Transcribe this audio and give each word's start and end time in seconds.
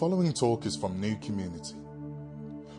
following 0.00 0.32
talk 0.32 0.64
is 0.64 0.76
from 0.76 0.98
New 0.98 1.14
Community. 1.16 1.74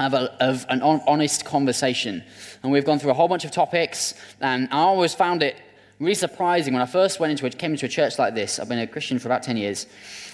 of, 0.00 0.14
a, 0.14 0.32
of 0.42 0.66
an 0.68 0.82
on, 0.82 1.00
honest 1.06 1.44
conversation. 1.44 2.24
And 2.64 2.72
we've 2.72 2.84
gone 2.84 2.98
through 2.98 3.12
a 3.12 3.14
whole 3.14 3.28
bunch 3.28 3.44
of 3.44 3.52
topics, 3.52 4.14
and 4.40 4.66
I 4.72 4.78
always 4.78 5.14
found 5.14 5.44
it 5.44 5.54
really 6.02 6.14
surprising 6.14 6.72
when 6.72 6.82
I 6.82 6.86
first 6.86 7.20
went 7.20 7.30
into 7.30 7.46
it, 7.46 7.56
came 7.58 7.72
into 7.72 7.86
a 7.86 7.88
church 7.88 8.18
like 8.18 8.34
this. 8.34 8.58
I've 8.58 8.68
been 8.68 8.80
a 8.80 8.88
Christian 8.88 9.20
for 9.20 9.28
about 9.28 9.44
10 9.44 9.56
years. 9.56 9.86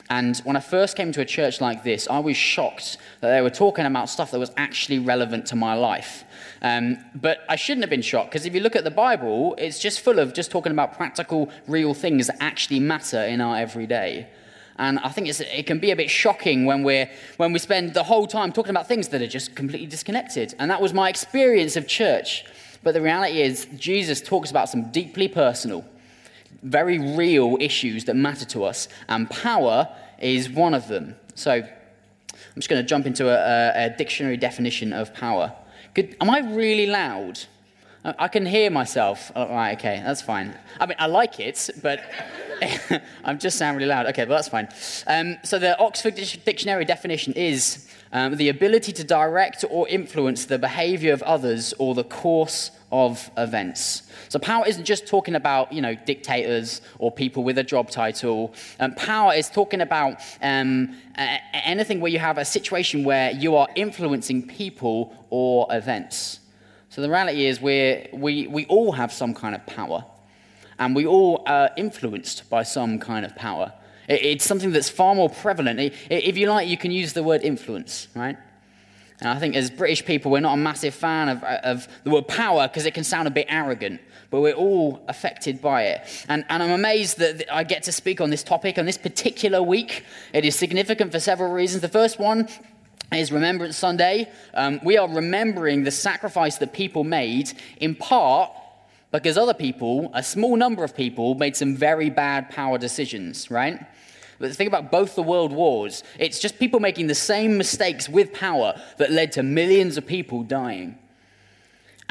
And 0.08 0.38
when 0.38 0.56
I 0.56 0.60
first 0.60 0.96
came 0.96 1.12
to 1.12 1.20
a 1.20 1.26
church 1.26 1.60
like 1.60 1.84
this, 1.84 2.08
I 2.08 2.20
was 2.20 2.38
shocked 2.38 2.96
that 3.20 3.30
they 3.30 3.42
were 3.42 3.50
talking 3.50 3.84
about 3.84 4.08
stuff 4.08 4.30
that 4.30 4.38
was 4.38 4.50
actually 4.56 4.98
relevant 4.98 5.44
to 5.46 5.56
my 5.56 5.74
life. 5.74 6.24
Um, 6.62 6.96
but 7.14 7.40
I 7.50 7.56
shouldn't 7.56 7.82
have 7.82 7.90
been 7.90 8.00
shocked 8.00 8.30
because 8.30 8.46
if 8.46 8.54
you 8.54 8.60
look 8.60 8.76
at 8.76 8.84
the 8.84 8.90
Bible, 8.90 9.54
it's 9.58 9.78
just 9.78 10.00
full 10.00 10.18
of 10.18 10.32
just 10.32 10.50
talking 10.50 10.72
about 10.72 10.96
practical, 10.96 11.50
real 11.66 11.92
things 11.92 12.28
that 12.28 12.38
actually 12.40 12.80
matter 12.80 13.22
in 13.22 13.42
our 13.42 13.58
everyday. 13.58 14.28
And 14.78 14.98
I 15.00 15.10
think 15.10 15.28
it 15.28 15.66
can 15.66 15.80
be 15.80 15.90
a 15.90 15.96
bit 15.96 16.08
shocking 16.08 16.64
when, 16.64 16.82
we're, 16.82 17.10
when 17.36 17.52
we 17.52 17.58
spend 17.58 17.92
the 17.92 18.04
whole 18.04 18.26
time 18.26 18.52
talking 18.52 18.70
about 18.70 18.88
things 18.88 19.08
that 19.08 19.20
are 19.20 19.26
just 19.26 19.54
completely 19.54 19.88
disconnected. 19.88 20.54
And 20.58 20.70
that 20.70 20.80
was 20.80 20.94
my 20.94 21.10
experience 21.10 21.76
of 21.76 21.86
church. 21.86 22.46
But 22.82 22.94
the 22.94 23.00
reality 23.00 23.40
is, 23.42 23.66
Jesus 23.76 24.20
talks 24.20 24.50
about 24.50 24.68
some 24.68 24.90
deeply 24.90 25.28
personal, 25.28 25.84
very 26.62 26.98
real 26.98 27.56
issues 27.60 28.04
that 28.04 28.14
matter 28.14 28.44
to 28.46 28.64
us, 28.64 28.88
and 29.08 29.28
power 29.30 29.88
is 30.20 30.48
one 30.50 30.74
of 30.74 30.88
them. 30.88 31.16
So 31.34 31.52
I'm 31.52 32.54
just 32.56 32.68
going 32.68 32.82
to 32.82 32.88
jump 32.88 33.06
into 33.06 33.28
a, 33.28 33.86
a 33.86 33.90
dictionary 33.96 34.36
definition 34.36 34.92
of 34.92 35.14
power. 35.14 35.52
Could, 35.94 36.16
am 36.20 36.30
I 36.30 36.40
really 36.40 36.86
loud? 36.86 37.40
I 38.04 38.28
can 38.28 38.46
hear 38.46 38.70
myself. 38.70 39.32
Oh, 39.34 39.48
right, 39.48 39.76
okay, 39.76 40.02
that's 40.04 40.22
fine. 40.22 40.56
I 40.80 40.86
mean, 40.86 40.96
I 40.98 41.06
like 41.06 41.40
it, 41.40 41.68
but 41.82 42.00
I'm 43.24 43.38
just 43.38 43.58
sound 43.58 43.76
really 43.76 43.88
loud. 43.88 44.06
Okay, 44.06 44.24
well, 44.24 44.36
that's 44.36 44.48
fine. 44.48 44.68
Um, 45.06 45.36
so 45.44 45.58
the 45.58 45.78
Oxford 45.78 46.14
Dictionary 46.14 46.84
definition 46.84 47.32
is 47.34 47.88
um, 48.12 48.36
the 48.36 48.48
ability 48.48 48.92
to 48.92 49.04
direct 49.04 49.64
or 49.70 49.88
influence 49.88 50.46
the 50.46 50.58
behavior 50.58 51.12
of 51.12 51.22
others 51.22 51.74
or 51.78 51.94
the 51.94 52.04
course 52.04 52.70
of 52.90 53.30
events. 53.36 54.04
So 54.28 54.38
power 54.38 54.66
isn't 54.66 54.84
just 54.84 55.06
talking 55.06 55.34
about, 55.34 55.72
you 55.72 55.82
know, 55.82 55.94
dictators 55.94 56.80
or 56.98 57.12
people 57.12 57.44
with 57.44 57.58
a 57.58 57.64
job 57.64 57.90
title. 57.90 58.54
Um, 58.80 58.94
power 58.94 59.34
is 59.34 59.50
talking 59.50 59.80
about 59.80 60.20
um, 60.40 60.96
anything 61.52 62.00
where 62.00 62.10
you 62.10 62.18
have 62.18 62.38
a 62.38 62.44
situation 62.44 63.04
where 63.04 63.30
you 63.32 63.56
are 63.56 63.68
influencing 63.74 64.46
people 64.46 65.14
or 65.30 65.66
events. 65.70 66.40
So 66.90 67.02
the 67.02 67.10
reality 67.10 67.46
is 67.46 67.60
we 67.60 68.08
we, 68.12 68.46
we 68.46 68.64
all 68.66 68.92
have 68.92 69.12
some 69.12 69.34
kind 69.34 69.54
of 69.54 69.64
power, 69.66 70.04
and 70.78 70.94
we 70.94 71.06
all 71.06 71.42
are 71.46 71.70
influenced 71.76 72.48
by 72.48 72.62
some 72.62 72.98
kind 72.98 73.26
of 73.26 73.34
power. 73.34 73.72
It's 74.08 74.44
something 74.44 74.72
that's 74.72 74.88
far 74.88 75.14
more 75.14 75.28
prevalent. 75.28 75.92
If 76.08 76.38
you 76.38 76.48
like, 76.48 76.66
you 76.68 76.78
can 76.78 76.90
use 76.90 77.12
the 77.12 77.22
word 77.22 77.42
influence, 77.42 78.08
right? 78.14 78.38
And 79.20 79.28
I 79.28 79.38
think 79.38 79.56
as 79.56 79.70
British 79.70 80.04
people, 80.04 80.30
we're 80.30 80.40
not 80.40 80.54
a 80.54 80.58
massive 80.58 80.94
fan 80.94 81.28
of, 81.28 81.42
of 81.42 81.88
the 82.04 82.10
word 82.10 82.28
power 82.28 82.68
because 82.68 82.86
it 82.86 82.94
can 82.94 83.04
sound 83.04 83.26
a 83.26 83.30
bit 83.30 83.46
arrogant, 83.48 84.00
but 84.30 84.40
we're 84.40 84.54
all 84.54 85.04
affected 85.08 85.60
by 85.60 85.84
it. 85.84 86.24
And, 86.28 86.44
and 86.48 86.62
I'm 86.62 86.70
amazed 86.70 87.18
that 87.18 87.52
I 87.52 87.64
get 87.64 87.82
to 87.84 87.92
speak 87.92 88.20
on 88.20 88.30
this 88.30 88.44
topic 88.44 88.78
on 88.78 88.86
this 88.86 88.96
particular 88.96 89.60
week. 89.60 90.04
It 90.32 90.44
is 90.44 90.54
significant 90.54 91.10
for 91.10 91.18
several 91.18 91.52
reasons. 91.52 91.82
The 91.82 91.88
first 91.88 92.20
one 92.20 92.48
is 93.12 93.32
Remembrance 93.32 93.76
Sunday. 93.76 94.30
Um, 94.54 94.80
we 94.84 94.96
are 94.96 95.08
remembering 95.08 95.82
the 95.82 95.90
sacrifice 95.90 96.56
that 96.58 96.72
people 96.72 97.02
made 97.04 97.52
in 97.78 97.94
part 97.96 98.52
because 99.10 99.38
other 99.38 99.54
people, 99.54 100.10
a 100.14 100.22
small 100.22 100.56
number 100.56 100.84
of 100.84 100.94
people, 100.94 101.34
made 101.34 101.56
some 101.56 101.74
very 101.74 102.10
bad 102.10 102.50
power 102.50 102.78
decisions, 102.78 103.50
right? 103.50 103.80
But 104.38 104.54
think 104.54 104.68
about 104.68 104.90
both 104.92 105.14
the 105.14 105.22
world 105.22 105.52
wars. 105.52 106.04
It's 106.18 106.38
just 106.38 106.58
people 106.58 106.78
making 106.78 107.08
the 107.08 107.14
same 107.14 107.56
mistakes 107.56 108.08
with 108.08 108.32
power 108.32 108.80
that 108.98 109.10
led 109.10 109.32
to 109.32 109.42
millions 109.42 109.96
of 109.96 110.06
people 110.06 110.42
dying. 110.42 110.98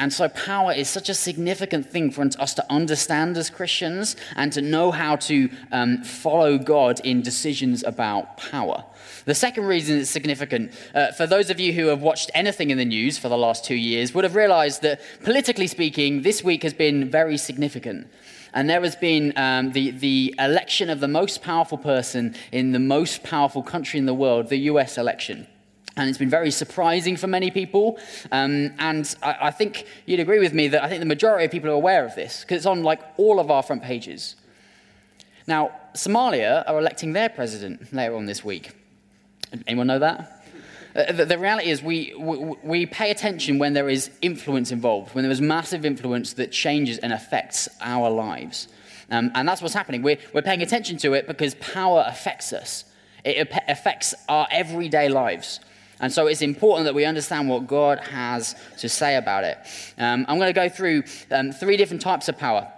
And 0.00 0.12
so, 0.12 0.28
power 0.28 0.72
is 0.72 0.88
such 0.88 1.08
a 1.08 1.14
significant 1.14 1.90
thing 1.90 2.12
for 2.12 2.24
us 2.38 2.54
to 2.54 2.64
understand 2.70 3.36
as 3.36 3.50
Christians 3.50 4.14
and 4.36 4.52
to 4.52 4.62
know 4.62 4.92
how 4.92 5.16
to 5.16 5.50
um, 5.72 6.04
follow 6.04 6.56
God 6.56 7.00
in 7.00 7.20
decisions 7.20 7.82
about 7.82 8.36
power. 8.36 8.84
The 9.24 9.34
second 9.34 9.64
reason 9.64 9.98
it's 9.98 10.08
significant, 10.08 10.72
uh, 10.94 11.10
for 11.12 11.26
those 11.26 11.50
of 11.50 11.58
you 11.58 11.72
who 11.72 11.86
have 11.88 12.00
watched 12.00 12.30
anything 12.32 12.70
in 12.70 12.78
the 12.78 12.84
news 12.84 13.18
for 13.18 13.28
the 13.28 13.36
last 13.36 13.64
two 13.64 13.74
years, 13.74 14.14
would 14.14 14.22
have 14.22 14.36
realized 14.36 14.82
that, 14.82 15.00
politically 15.24 15.66
speaking, 15.66 16.22
this 16.22 16.44
week 16.44 16.62
has 16.62 16.74
been 16.74 17.10
very 17.10 17.36
significant. 17.36 18.06
And 18.54 18.70
there 18.70 18.80
has 18.82 18.94
been 18.94 19.32
um, 19.36 19.72
the, 19.72 19.90
the 19.90 20.34
election 20.38 20.90
of 20.90 21.00
the 21.00 21.08
most 21.08 21.42
powerful 21.42 21.76
person 21.76 22.36
in 22.52 22.70
the 22.70 22.78
most 22.78 23.24
powerful 23.24 23.64
country 23.64 23.98
in 23.98 24.06
the 24.06 24.14
world, 24.14 24.48
the 24.48 24.58
US 24.58 24.96
election. 24.96 25.48
And 25.98 26.08
it's 26.08 26.18
been 26.18 26.30
very 26.30 26.50
surprising 26.50 27.16
for 27.16 27.26
many 27.26 27.50
people. 27.50 27.98
Um, 28.30 28.72
and 28.78 29.14
I, 29.22 29.36
I, 29.42 29.50
think 29.50 29.86
you'd 30.06 30.20
agree 30.20 30.38
with 30.38 30.54
me 30.54 30.68
that 30.68 30.82
I 30.82 30.88
think 30.88 31.00
the 31.00 31.06
majority 31.06 31.44
of 31.44 31.50
people 31.50 31.70
are 31.70 31.74
aware 31.74 32.04
of 32.04 32.14
this 32.14 32.42
because 32.42 32.58
it's 32.58 32.66
on 32.66 32.82
like 32.82 33.00
all 33.16 33.40
of 33.40 33.50
our 33.50 33.62
front 33.62 33.82
pages. 33.82 34.36
Now, 35.46 35.72
Somalia 35.94 36.62
are 36.68 36.78
electing 36.78 37.12
their 37.12 37.28
president 37.28 37.92
later 37.92 38.14
on 38.14 38.26
this 38.26 38.44
week. 38.44 38.70
Anyone 39.66 39.86
know 39.86 39.98
that? 39.98 40.42
Uh, 40.94 41.12
the, 41.12 41.24
the, 41.24 41.38
reality 41.38 41.70
is 41.70 41.82
we, 41.82 42.14
we, 42.18 42.56
we 42.62 42.86
pay 42.86 43.10
attention 43.10 43.58
when 43.58 43.72
there 43.72 43.88
is 43.88 44.10
influence 44.22 44.70
involved, 44.70 45.14
when 45.14 45.22
there 45.22 45.32
is 45.32 45.40
massive 45.40 45.84
influence 45.84 46.34
that 46.34 46.52
changes 46.52 46.98
and 46.98 47.12
affects 47.12 47.68
our 47.80 48.10
lives. 48.10 48.68
Um, 49.10 49.30
and 49.34 49.48
that's 49.48 49.62
what's 49.62 49.74
happening. 49.74 50.02
We're, 50.02 50.18
we're 50.34 50.42
paying 50.42 50.62
attention 50.62 50.98
to 50.98 51.14
it 51.14 51.26
because 51.26 51.54
power 51.56 52.04
affects 52.06 52.52
us. 52.52 52.84
It 53.24 53.48
affects 53.68 54.14
our 54.28 54.46
everyday 54.50 55.08
lives. 55.08 55.60
And 56.00 56.12
so 56.12 56.26
it's 56.26 56.42
important 56.42 56.84
that 56.84 56.94
we 56.94 57.04
understand 57.04 57.48
what 57.48 57.66
God 57.66 57.98
has 57.98 58.54
to 58.78 58.88
say 58.88 59.16
about 59.16 59.44
it. 59.44 59.58
Um, 59.98 60.24
I'm 60.28 60.38
going 60.38 60.48
to 60.48 60.52
go 60.52 60.68
through 60.68 61.02
um, 61.30 61.52
three 61.52 61.76
different 61.76 62.02
types 62.02 62.28
of 62.28 62.38
power. 62.38 62.70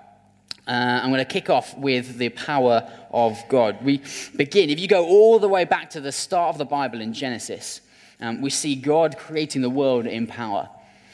Uh, 0.66 1.00
I'm 1.03 1.10
going 1.10 1.19
to 1.19 1.25
kick 1.25 1.50
off 1.50 1.76
with 1.76 2.16
the 2.16 2.28
power 2.30 2.91
of 3.10 3.38
God. 3.48 3.84
We 3.84 4.03
begin, 4.36 4.70
if 4.70 4.78
you 4.78 4.88
go 4.88 5.06
all 5.06 5.38
the 5.38 5.48
way 5.48 5.64
back 5.64 5.91
to 5.91 6.00
the 6.00 6.12
start 6.12 6.54
of 6.54 6.59
the 6.59 6.64
Bible 6.64 7.00
in 7.00 7.12
Genesis, 7.12 7.80
um, 8.20 8.41
we 8.41 8.50
see 8.50 8.75
God 8.75 9.16
creating 9.19 9.62
the 9.62 9.70
world 9.70 10.06
in 10.06 10.26
power. 10.26 10.69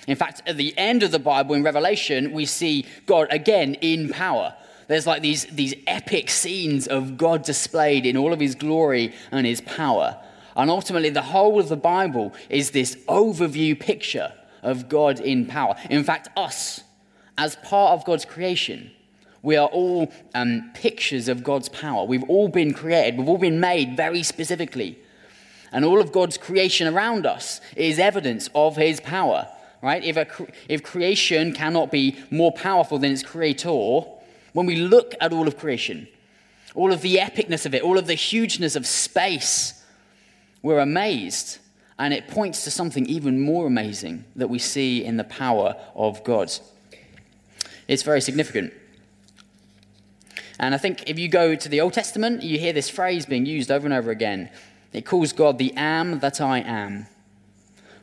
In 0.06 0.16
fact, 0.16 0.43
at 0.47 0.56
the 0.56 0.77
end 0.78 1.03
of 1.03 1.11
the 1.11 1.19
Bible 1.19 1.55
in 1.55 1.62
Revelation, 1.62 2.33
we 2.33 2.45
see 2.45 2.87
God 3.06 3.28
again 3.31 3.75
in 3.75 4.09
power. 4.09 4.55
There's 4.89 5.06
like 5.06 5.22
these, 5.22 5.47
these 5.47 5.75
epic 5.87 6.31
scenes 6.31 6.87
of 6.87 7.16
God 7.16 7.43
displayed 7.43 8.06
in 8.06 8.16
all 8.16 8.33
of 8.33 8.39
his 8.39 8.55
glory 8.55 9.15
and 9.33 9.47
his 9.47 9.61
power. 9.61 10.16
And 10.56 10.71
ultimately, 10.71 11.11
the 11.11 11.22
whole 11.22 11.61
of 11.61 11.69
the 11.69 11.77
Bible 11.77 12.33
is 12.49 12.71
this 12.71 12.97
overview 13.06 13.78
picture 13.78 14.33
of 14.62 14.89
God 14.89 15.21
in 15.21 15.47
power. 15.47 15.77
In 15.91 16.03
fact, 16.03 16.28
us, 16.37 16.83
as 17.37 17.56
part 17.56 17.93
of 17.93 18.05
God's 18.06 18.25
creation, 18.25 18.91
we 19.43 19.56
are 19.56 19.69
all 19.69 20.11
um, 20.34 20.71
pictures 20.75 21.28
of 21.28 21.45
God's 21.45 21.69
power. 21.69 22.05
We've 22.05 22.25
all 22.25 22.49
been 22.49 22.72
created, 22.72 23.19
we've 23.19 23.28
all 23.28 23.39
been 23.39 23.61
made 23.61 23.97
very 23.97 24.22
specifically. 24.22 24.99
And 25.72 25.84
all 25.84 26.00
of 26.00 26.11
God's 26.11 26.39
creation 26.39 26.93
around 26.93 27.27
us 27.27 27.61
is 27.77 27.99
evidence 27.99 28.49
of 28.55 28.77
his 28.77 28.99
power, 29.00 29.47
right? 29.83 30.03
If, 30.03 30.16
a, 30.16 30.27
if 30.69 30.83
creation 30.83 31.53
cannot 31.53 31.91
be 31.91 32.16
more 32.31 32.50
powerful 32.50 32.99
than 32.99 33.12
its 33.12 33.22
creator, 33.22 34.03
when 34.53 34.65
we 34.65 34.77
look 34.77 35.15
at 35.21 35.33
all 35.33 35.47
of 35.47 35.59
creation, 35.59 36.09
all 36.75 36.93
of 36.93 37.03
the 37.03 37.16
epicness 37.16 37.66
of 37.66 37.75
it, 37.75 37.83
all 37.83 37.99
of 37.99 38.06
the 38.06 38.15
hugeness 38.15 38.75
of 38.75 38.87
space, 38.87 39.76
we're 40.66 40.81
amazed. 40.81 41.59
And 41.98 42.13
it 42.13 42.27
points 42.27 42.65
to 42.65 42.71
something 42.71 43.07
even 43.07 43.41
more 43.41 43.66
amazing 43.66 44.24
that 44.34 44.51
we 44.51 44.59
see 44.59 45.04
in 45.04 45.16
the 45.16 45.24
power 45.24 45.77
of 45.95 46.22
God. 46.24 46.53
It's 47.89 48.03
very 48.03 48.21
significant. 48.21 48.74
And 50.59 50.74
I 50.74 50.78
think 50.78 51.09
if 51.09 51.18
you 51.18 51.28
go 51.28 51.54
to 51.54 51.68
the 51.68 51.80
Old 51.80 51.92
Testament, 51.92 52.42
you 52.42 52.59
hear 52.59 52.72
this 52.72 52.91
phrase 52.91 53.24
being 53.27 53.47
used 53.47 53.71
over 53.71 53.86
and 53.86 53.95
over 53.95 54.10
again. 54.10 54.51
It 54.92 55.07
calls 55.07 55.33
God 55.33 55.59
the 55.59 55.72
am 55.77 56.18
that 56.18 56.41
I 56.41 56.59
am, 56.59 57.07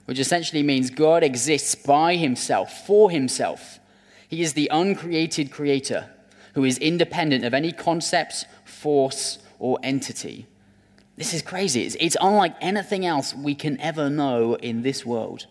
which 0.06 0.20
essentially 0.20 0.64
means 0.64 0.90
God 0.90 1.22
exists 1.22 1.76
by 1.76 2.16
himself, 2.16 2.86
for 2.88 3.12
himself. 3.12 3.80
He 4.28 4.42
is 4.42 4.54
the 4.54 4.70
uncreated 4.72 5.52
creator 5.52 6.10
who 6.54 6.64
is 6.64 6.78
independent 6.78 7.44
of 7.44 7.54
any 7.54 7.74
concepts, 7.74 8.46
force, 8.64 9.40
or 9.60 9.80
entity. 9.84 10.48
This 11.16 11.34
is 11.34 11.42
crazy. 11.42 11.84
It's, 11.84 11.96
it's 12.00 12.18
unlike 12.20 12.56
anything 12.62 13.06
else 13.06 13.34
we 13.34 13.54
can 13.56 13.80
ever 13.80 14.10
know 14.10 14.56
in 14.56 14.82
this 14.82 15.06
world. 15.06 15.46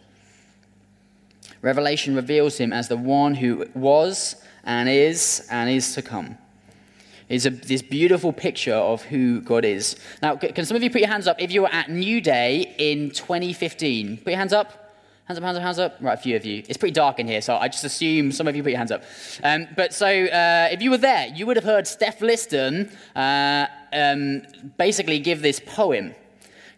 Revelation 1.61 2.17
reveals 2.17 2.59
him 2.59 2.73
as 2.73 2.89
the 2.89 2.97
one 2.97 3.37
who 3.37 3.67
was 3.75 4.37
and 4.65 4.89
is 4.89 5.47
and 5.51 5.71
is 5.71 5.95
to 5.95 6.03
come. 6.03 6.37
is 7.29 7.47
a, 7.47 7.51
this 7.51 7.83
beautiful 7.83 8.33
picture 8.33 8.75
of 8.75 9.03
who 9.03 9.41
God 9.41 9.65
is. 9.65 9.95
Now, 10.21 10.37
can 10.37 10.65
some 10.65 10.77
of 10.77 10.83
you 10.83 10.91
put 10.91 11.01
your 11.01 11.11
hands 11.11 11.29
up 11.29 11.41
if 11.41 11.53
you 11.53 11.63
were 11.63 11.73
at 11.73 11.89
New 11.89 12.21
Day 12.21 12.75
in 12.79 13.11
2015? 13.11 14.19
Put 14.19 14.31
your 14.31 14.39
hands 14.39 14.53
up. 14.53 14.82
Hands 15.33 15.39
up, 15.39 15.45
hands 15.45 15.57
up, 15.57 15.63
hands 15.63 15.79
up. 15.79 15.97
Right, 16.03 16.19
a 16.19 16.21
few 16.21 16.37
of 16.37 16.45
you. 16.45 16.63
It's 16.69 16.77
pretty 16.77 16.93
dark 16.93 17.19
in 17.19 17.27
here, 17.27 17.41
so 17.41 17.57
I 17.57 17.69
just 17.69 17.85
assume 17.85 18.33
some 18.33 18.47
of 18.47 18.55
you 18.55 18.63
put 18.63 18.69
your 18.69 18.77
hands 18.77 18.93
up. 18.93 19.03
Um, 19.43 19.67
but 19.75 19.95
so 19.95 20.07
uh, 20.07 20.69
if 20.71 20.83
you 20.83 20.91
were 20.91 20.99
there, 20.99 21.29
you 21.29 21.47
would 21.47 21.57
have 21.57 21.65
heard 21.65 21.87
Steph 21.87 22.21
Liston 22.21 22.91
uh, 23.17 23.67
um, 23.95 24.43
basically 24.77 25.19
give 25.21 25.41
this 25.41 25.59
poem, 25.59 26.15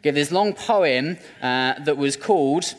give 0.02 0.14
this 0.14 0.30
long 0.30 0.52
poem 0.52 1.18
uh, 1.42 1.74
that 1.80 1.96
was 1.96 2.16
called, 2.16 2.76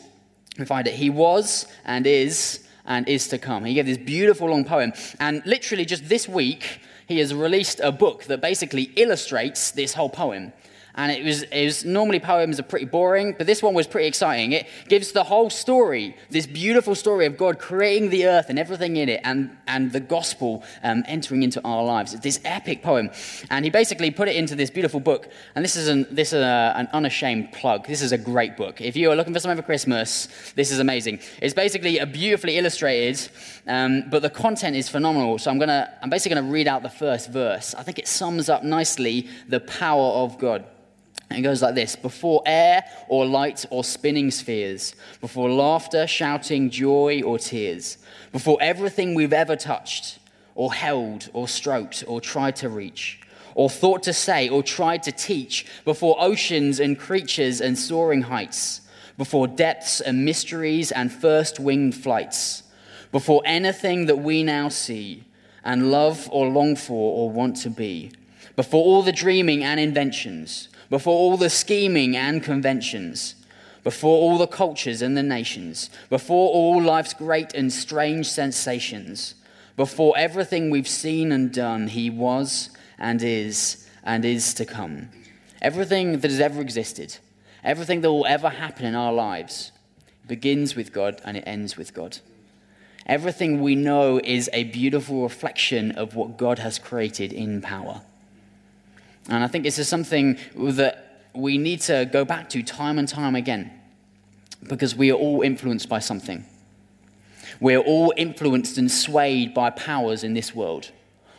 we 0.58 0.64
find 0.64 0.86
it, 0.86 0.94
He 0.94 1.10
Was 1.10 1.66
and 1.84 2.06
Is 2.06 2.66
and 2.86 3.06
Is 3.06 3.28
to 3.28 3.36
Come. 3.36 3.66
He 3.66 3.74
gave 3.74 3.84
this 3.84 3.98
beautiful 3.98 4.48
long 4.48 4.64
poem. 4.64 4.94
And 5.20 5.42
literally 5.44 5.84
just 5.84 6.08
this 6.08 6.26
week, 6.26 6.80
he 7.06 7.18
has 7.18 7.34
released 7.34 7.80
a 7.80 7.92
book 7.92 8.24
that 8.24 8.40
basically 8.40 8.84
illustrates 8.96 9.72
this 9.72 9.92
whole 9.92 10.08
poem 10.08 10.54
and 10.96 11.12
it 11.12 11.24
was, 11.24 11.42
it 11.42 11.64
was 11.64 11.84
normally 11.84 12.20
poems 12.20 12.58
are 12.58 12.62
pretty 12.62 12.86
boring, 12.86 13.34
but 13.36 13.46
this 13.46 13.62
one 13.62 13.74
was 13.74 13.86
pretty 13.86 14.08
exciting. 14.08 14.52
It 14.52 14.66
gives 14.88 15.12
the 15.12 15.24
whole 15.24 15.50
story, 15.50 16.16
this 16.30 16.46
beautiful 16.46 16.94
story 16.94 17.26
of 17.26 17.36
God 17.36 17.58
creating 17.58 18.10
the 18.10 18.26
earth 18.26 18.46
and 18.48 18.58
everything 18.58 18.96
in 18.96 19.08
it, 19.08 19.20
and, 19.22 19.56
and 19.66 19.92
the 19.92 20.00
gospel 20.00 20.64
um, 20.82 21.04
entering 21.06 21.42
into 21.42 21.60
our 21.64 21.84
lives. 21.84 22.14
It's 22.14 22.22
this 22.22 22.40
epic 22.44 22.82
poem, 22.82 23.10
and 23.50 23.64
he 23.64 23.70
basically 23.70 24.10
put 24.10 24.28
it 24.28 24.36
into 24.36 24.56
this 24.56 24.70
beautiful 24.70 25.00
book. 25.00 25.28
And 25.54 25.64
this 25.64 25.76
is 25.76 25.88
an, 25.88 26.06
this 26.10 26.32
is 26.32 26.40
a, 26.40 26.72
an 26.76 26.88
unashamed 26.92 27.52
plug. 27.52 27.86
This 27.86 28.00
is 28.00 28.12
a 28.12 28.18
great 28.18 28.56
book. 28.56 28.80
If 28.80 28.96
you 28.96 29.10
are 29.10 29.16
looking 29.16 29.34
for 29.34 29.40
something 29.40 29.56
for 29.56 29.66
Christmas, 29.66 30.28
this 30.54 30.70
is 30.70 30.78
amazing. 30.78 31.20
It's 31.42 31.54
basically 31.54 31.98
a 31.98 32.06
beautifully 32.06 32.56
illustrated, 32.56 33.28
um, 33.66 34.04
but 34.08 34.22
the 34.22 34.30
content 34.30 34.76
is 34.76 34.88
phenomenal. 34.88 35.38
So 35.38 35.50
I'm 35.50 35.58
gonna, 35.58 35.92
I'm 36.02 36.08
basically 36.08 36.36
gonna 36.36 36.50
read 36.50 36.68
out 36.68 36.82
the 36.82 36.88
first 36.88 37.30
verse. 37.30 37.74
I 37.74 37.82
think 37.82 37.98
it 37.98 38.08
sums 38.08 38.48
up 38.48 38.64
nicely 38.64 39.28
the 39.48 39.60
power 39.60 40.12
of 40.24 40.38
God. 40.38 40.64
It 41.30 41.42
goes 41.42 41.60
like 41.60 41.74
this. 41.74 41.96
Before 41.96 42.42
air 42.46 42.84
or 43.08 43.26
light 43.26 43.66
or 43.70 43.84
spinning 43.84 44.30
spheres, 44.30 44.94
before 45.20 45.50
laughter, 45.50 46.06
shouting, 46.06 46.70
joy, 46.70 47.22
or 47.22 47.38
tears, 47.38 47.98
before 48.32 48.58
everything 48.60 49.14
we've 49.14 49.32
ever 49.32 49.56
touched, 49.56 50.18
or 50.54 50.72
held, 50.72 51.28
or 51.32 51.48
stroked, 51.48 52.04
or 52.06 52.20
tried 52.20 52.56
to 52.56 52.68
reach, 52.68 53.20
or 53.54 53.68
thought 53.68 54.02
to 54.04 54.12
say, 54.12 54.48
or 54.48 54.62
tried 54.62 55.02
to 55.02 55.12
teach, 55.12 55.66
before 55.84 56.16
oceans 56.18 56.80
and 56.80 56.98
creatures 56.98 57.60
and 57.60 57.76
soaring 57.76 58.22
heights, 58.22 58.80
before 59.18 59.48
depths 59.48 60.00
and 60.00 60.24
mysteries 60.24 60.92
and 60.92 61.12
first 61.12 61.58
winged 61.58 61.94
flights, 61.94 62.62
before 63.12 63.42
anything 63.44 64.06
that 64.06 64.18
we 64.18 64.42
now 64.42 64.68
see 64.68 65.24
and 65.64 65.90
love 65.90 66.28
or 66.30 66.48
long 66.48 66.76
for 66.76 67.16
or 67.16 67.30
want 67.30 67.56
to 67.56 67.68
be, 67.68 68.12
before 68.54 68.82
all 68.82 69.02
the 69.02 69.12
dreaming 69.12 69.64
and 69.64 69.80
inventions 69.80 70.68
before 70.88 71.16
all 71.16 71.36
the 71.36 71.50
scheming 71.50 72.16
and 72.16 72.42
conventions, 72.42 73.34
before 73.82 74.18
all 74.18 74.38
the 74.38 74.46
cultures 74.46 75.02
and 75.02 75.16
the 75.16 75.22
nations, 75.22 75.90
before 76.08 76.50
all 76.50 76.82
life's 76.82 77.14
great 77.14 77.54
and 77.54 77.72
strange 77.72 78.28
sensations, 78.28 79.34
before 79.76 80.16
everything 80.16 80.70
we've 80.70 80.88
seen 80.88 81.30
and 81.30 81.52
done, 81.52 81.88
He 81.88 82.10
was 82.10 82.70
and 82.98 83.22
is 83.22 83.88
and 84.02 84.24
is 84.24 84.54
to 84.54 84.64
come. 84.64 85.10
Everything 85.60 86.20
that 86.20 86.30
has 86.30 86.40
ever 86.40 86.60
existed, 86.60 87.18
everything 87.62 88.00
that 88.00 88.10
will 88.10 88.26
ever 88.26 88.48
happen 88.48 88.86
in 88.86 88.94
our 88.94 89.12
lives, 89.12 89.72
begins 90.26 90.74
with 90.74 90.92
God 90.92 91.20
and 91.24 91.36
it 91.36 91.44
ends 91.46 91.76
with 91.76 91.94
God. 91.94 92.18
Everything 93.06 93.60
we 93.60 93.76
know 93.76 94.20
is 94.24 94.50
a 94.52 94.64
beautiful 94.64 95.22
reflection 95.22 95.92
of 95.92 96.16
what 96.16 96.36
God 96.36 96.58
has 96.58 96.78
created 96.78 97.32
in 97.32 97.60
power. 97.60 98.02
And 99.28 99.42
I 99.42 99.48
think 99.48 99.64
this 99.64 99.78
is 99.78 99.88
something 99.88 100.38
that 100.54 101.30
we 101.34 101.58
need 101.58 101.80
to 101.82 102.08
go 102.10 102.24
back 102.24 102.48
to 102.50 102.62
time 102.62 102.98
and 102.98 103.08
time 103.08 103.34
again 103.34 103.72
because 104.68 104.94
we 104.94 105.10
are 105.10 105.16
all 105.16 105.42
influenced 105.42 105.88
by 105.88 105.98
something. 105.98 106.44
We're 107.60 107.80
all 107.80 108.12
influenced 108.16 108.78
and 108.78 108.90
swayed 108.90 109.54
by 109.54 109.70
powers 109.70 110.24
in 110.24 110.34
this 110.34 110.54
world. 110.54 110.90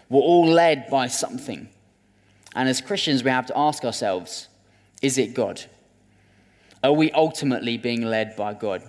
We're 0.10 0.22
all 0.22 0.48
led 0.48 0.90
by 0.90 1.08
something. 1.08 1.70
And 2.56 2.70
as 2.70 2.82
Christians, 2.82 3.24
we 3.24 3.30
have 3.30 3.46
to 3.48 3.58
ask 3.58 3.84
ourselves 3.84 4.48
is 5.02 5.18
it 5.20 5.36
God? 5.36 5.64
Are 6.84 6.94
we 6.94 7.12
ultimately 7.12 7.78
being 7.78 8.02
led 8.02 8.36
by 8.36 8.54
God? 8.54 8.82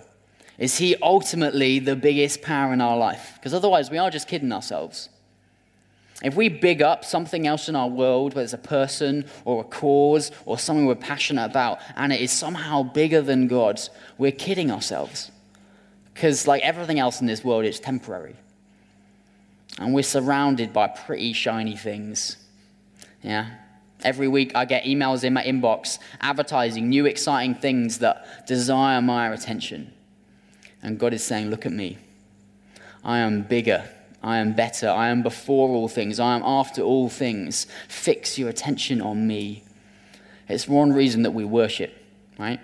Is 0.57 0.77
He 0.77 0.95
ultimately 1.01 1.79
the 1.79 1.95
biggest 1.95 2.41
power 2.41 2.73
in 2.73 2.81
our 2.81 2.97
life? 2.97 3.33
Because 3.35 3.53
otherwise, 3.53 3.91
we 3.91 3.97
are 3.97 4.09
just 4.09 4.27
kidding 4.27 4.51
ourselves. 4.51 5.09
If 6.21 6.35
we 6.35 6.49
big 6.49 6.81
up 6.81 7.05
something 7.05 7.47
else 7.47 7.69
in 7.69 7.75
our 7.75 7.87
world, 7.87 8.33
whether 8.33 8.43
it's 8.43 8.53
a 8.53 8.57
person 8.57 9.25
or 9.45 9.61
a 9.61 9.63
cause 9.63 10.31
or 10.45 10.59
something 10.59 10.85
we're 10.85 10.95
passionate 10.95 11.45
about, 11.45 11.79
and 11.95 12.11
it 12.11 12.19
is 12.19 12.31
somehow 12.31 12.83
bigger 12.83 13.21
than 13.21 13.47
God, 13.47 13.79
we're 14.17 14.33
kidding 14.33 14.69
ourselves. 14.69 15.31
Because, 16.13 16.45
like 16.45 16.61
everything 16.61 16.99
else 16.99 17.21
in 17.21 17.27
this 17.27 17.43
world, 17.43 17.63
it's 17.63 17.79
temporary. 17.79 18.35
And 19.79 19.93
we're 19.93 20.03
surrounded 20.03 20.73
by 20.73 20.87
pretty 20.87 21.31
shiny 21.31 21.77
things. 21.77 22.35
Yeah? 23.23 23.51
Every 24.03 24.27
week 24.27 24.51
I 24.55 24.65
get 24.65 24.83
emails 24.83 25.23
in 25.23 25.33
my 25.33 25.43
inbox 25.43 25.99
advertising 26.19 26.89
new 26.89 27.05
exciting 27.05 27.55
things 27.55 27.99
that 27.99 28.45
desire 28.45 29.01
my 29.01 29.29
attention. 29.29 29.93
And 30.83 30.99
God 30.99 31.13
is 31.13 31.23
saying, 31.23 31.49
Look 31.49 31.65
at 31.65 31.71
me. 31.71 31.97
I 33.05 33.19
am 33.19 33.43
bigger 33.43 33.89
I 34.21 34.37
am 34.37 34.53
better. 34.53 34.89
I 34.89 35.09
am 35.09 35.23
before 35.23 35.69
all 35.69 35.87
things. 35.87 36.19
I 36.19 36.35
am 36.35 36.43
after 36.43 36.81
all 36.81 37.09
things. 37.09 37.67
Fix 37.87 38.37
your 38.37 38.49
attention 38.49 39.01
on 39.01 39.27
me. 39.27 39.63
It's 40.47 40.67
one 40.67 40.91
reason 40.91 41.23
that 41.23 41.31
we 41.31 41.45
worship, 41.45 41.93
right? 42.37 42.59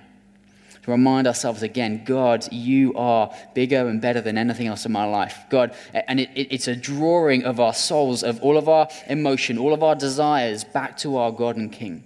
To 0.83 0.91
remind 0.91 1.27
ourselves 1.27 1.63
again, 1.63 2.03
God, 2.03 2.51
you 2.51 2.93
are 2.95 3.33
bigger 3.53 3.87
and 3.87 4.01
better 4.01 4.21
than 4.21 4.37
anything 4.37 4.67
else 4.67 4.85
in 4.85 4.91
my 4.91 5.05
life. 5.05 5.45
God, 5.49 5.73
and 5.93 6.19
it, 6.19 6.29
it, 6.35 6.47
it's 6.51 6.67
a 6.67 6.75
drawing 6.75 7.43
of 7.43 7.59
our 7.59 7.73
souls, 7.73 8.21
of 8.21 8.41
all 8.41 8.57
of 8.57 8.67
our 8.67 8.87
emotion, 9.07 9.57
all 9.57 9.73
of 9.73 9.81
our 9.81 9.95
desires 9.95 10.63
back 10.63 10.97
to 10.97 11.17
our 11.17 11.31
God 11.31 11.55
and 11.55 11.71
King. 11.71 12.03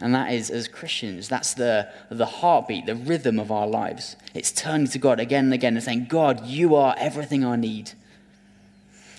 And 0.00 0.14
that 0.14 0.32
is, 0.32 0.50
as 0.50 0.68
Christians, 0.68 1.28
that's 1.28 1.54
the, 1.54 1.88
the 2.10 2.26
heartbeat, 2.26 2.86
the 2.86 2.94
rhythm 2.94 3.38
of 3.38 3.50
our 3.52 3.66
lives. 3.66 4.16
It's 4.34 4.50
turning 4.50 4.86
to 4.88 4.98
God 4.98 5.20
again 5.20 5.46
and 5.46 5.54
again 5.54 5.74
and 5.74 5.84
saying, 5.84 6.06
God, 6.08 6.46
you 6.46 6.74
are 6.74 6.94
everything 6.98 7.44
I 7.44 7.56
need 7.56 7.92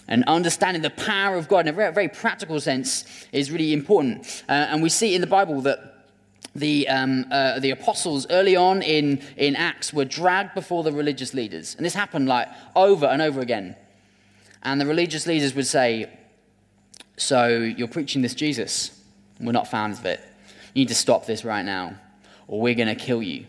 and 0.07 0.23
understanding 0.25 0.81
the 0.81 0.89
power 0.89 1.35
of 1.35 1.47
God 1.47 1.59
in 1.59 1.67
a 1.69 1.73
very, 1.73 1.93
very 1.93 2.09
practical 2.09 2.59
sense 2.59 3.05
is 3.31 3.51
really 3.51 3.73
important. 3.73 4.43
Uh, 4.49 4.51
and 4.51 4.83
we 4.83 4.89
see 4.89 5.15
in 5.15 5.21
the 5.21 5.27
Bible 5.27 5.61
that 5.61 5.93
the, 6.55 6.87
um, 6.87 7.25
uh, 7.31 7.59
the 7.59 7.71
apostles 7.71 8.27
early 8.29 8.55
on 8.55 8.81
in, 8.81 9.23
in 9.37 9.55
Acts 9.55 9.93
were 9.93 10.05
dragged 10.05 10.53
before 10.53 10.83
the 10.83 10.91
religious 10.91 11.33
leaders. 11.33 11.75
And 11.75 11.85
this 11.85 11.93
happened 11.93 12.27
like 12.27 12.47
over 12.75 13.05
and 13.05 13.21
over 13.21 13.41
again. 13.41 13.75
And 14.61 14.79
the 14.79 14.85
religious 14.85 15.25
leaders 15.25 15.55
would 15.55 15.67
say, 15.67 16.09
So 17.17 17.47
you're 17.47 17.87
preaching 17.87 18.21
this 18.21 18.35
Jesus. 18.35 18.99
We're 19.39 19.51
not 19.51 19.67
fans 19.67 19.99
of 19.99 20.05
it. 20.05 20.21
You 20.73 20.81
need 20.81 20.89
to 20.89 20.95
stop 20.95 21.25
this 21.25 21.43
right 21.43 21.65
now, 21.65 21.95
or 22.47 22.61
we're 22.61 22.75
going 22.75 22.87
to 22.87 22.95
kill 22.95 23.21
you. 23.21 23.45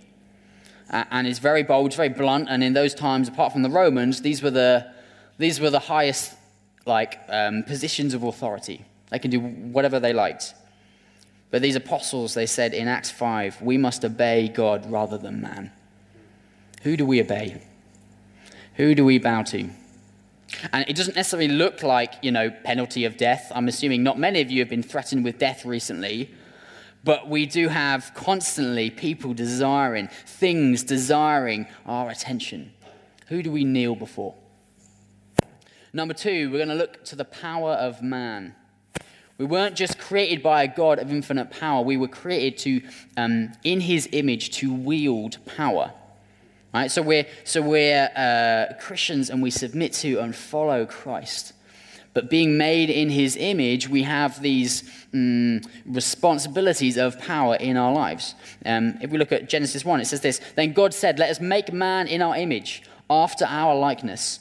Uh, 0.90 1.04
and 1.10 1.26
it's 1.26 1.38
very 1.38 1.62
bold, 1.62 1.88
it's 1.88 1.96
very 1.96 2.08
blunt. 2.08 2.48
And 2.48 2.62
in 2.62 2.72
those 2.72 2.94
times, 2.94 3.28
apart 3.28 3.52
from 3.52 3.62
the 3.62 3.70
Romans, 3.70 4.22
these 4.22 4.42
were 4.42 4.50
the, 4.50 4.92
these 5.38 5.60
were 5.60 5.70
the 5.70 5.78
highest 5.78 6.34
like 6.86 7.18
um, 7.28 7.62
positions 7.62 8.14
of 8.14 8.22
authority. 8.22 8.84
They 9.10 9.18
can 9.18 9.30
do 9.30 9.40
whatever 9.40 10.00
they 10.00 10.12
liked. 10.12 10.54
But 11.50 11.62
these 11.62 11.76
apostles, 11.76 12.34
they 12.34 12.46
said 12.46 12.74
in 12.74 12.88
Acts 12.88 13.10
5, 13.10 13.62
we 13.62 13.78
must 13.78 14.04
obey 14.04 14.48
God 14.48 14.90
rather 14.90 15.16
than 15.16 15.40
man. 15.40 15.70
Who 16.82 16.96
do 16.96 17.06
we 17.06 17.20
obey? 17.20 17.62
Who 18.74 18.94
do 18.94 19.04
we 19.04 19.18
bow 19.18 19.42
to? 19.42 19.70
And 20.72 20.84
it 20.88 20.96
doesn't 20.96 21.16
necessarily 21.16 21.48
look 21.48 21.82
like, 21.82 22.14
you 22.22 22.30
know, 22.30 22.50
penalty 22.50 23.04
of 23.04 23.16
death. 23.16 23.50
I'm 23.54 23.68
assuming 23.68 24.02
not 24.02 24.18
many 24.18 24.40
of 24.40 24.50
you 24.50 24.60
have 24.60 24.68
been 24.68 24.82
threatened 24.82 25.24
with 25.24 25.38
death 25.38 25.64
recently. 25.64 26.30
But 27.04 27.28
we 27.28 27.44
do 27.44 27.68
have 27.68 28.12
constantly 28.14 28.90
people 28.90 29.34
desiring, 29.34 30.08
things 30.26 30.82
desiring 30.82 31.66
our 31.84 32.10
attention. 32.10 32.72
Who 33.28 33.42
do 33.42 33.52
we 33.52 33.64
kneel 33.64 33.94
before? 33.94 34.34
Number 35.94 36.12
two, 36.12 36.50
we're 36.50 36.58
going 36.58 36.70
to 36.70 36.74
look 36.74 37.04
to 37.04 37.14
the 37.14 37.24
power 37.24 37.70
of 37.70 38.02
man. 38.02 38.56
We 39.38 39.44
weren't 39.44 39.76
just 39.76 39.96
created 39.96 40.42
by 40.42 40.64
a 40.64 40.68
God 40.68 40.98
of 40.98 41.12
infinite 41.12 41.52
power, 41.52 41.82
we 41.82 41.96
were 41.96 42.08
created 42.08 42.58
to, 42.58 42.82
um, 43.16 43.52
in 43.62 43.80
his 43.80 44.08
image, 44.10 44.50
to 44.58 44.74
wield 44.74 45.38
power. 45.56 45.92
Right? 46.74 46.90
So 46.90 47.00
we're, 47.00 47.26
so 47.44 47.62
we're 47.62 48.10
uh, 48.16 48.74
Christians 48.80 49.30
and 49.30 49.40
we 49.40 49.50
submit 49.50 49.92
to 49.94 50.18
and 50.18 50.34
follow 50.34 50.84
Christ. 50.84 51.52
But 52.12 52.28
being 52.28 52.58
made 52.58 52.90
in 52.90 53.08
his 53.10 53.36
image, 53.36 53.88
we 53.88 54.02
have 54.02 54.42
these 54.42 54.90
um, 55.12 55.60
responsibilities 55.86 56.96
of 56.96 57.20
power 57.20 57.54
in 57.54 57.76
our 57.76 57.92
lives. 57.92 58.34
Um, 58.66 58.98
if 59.00 59.10
we 59.10 59.18
look 59.18 59.30
at 59.30 59.48
Genesis 59.48 59.84
1, 59.84 60.00
it 60.00 60.06
says 60.06 60.22
this 60.22 60.40
Then 60.56 60.72
God 60.72 60.92
said, 60.92 61.20
Let 61.20 61.30
us 61.30 61.40
make 61.40 61.72
man 61.72 62.08
in 62.08 62.20
our 62.20 62.36
image, 62.36 62.82
after 63.08 63.44
our 63.44 63.76
likeness 63.76 64.40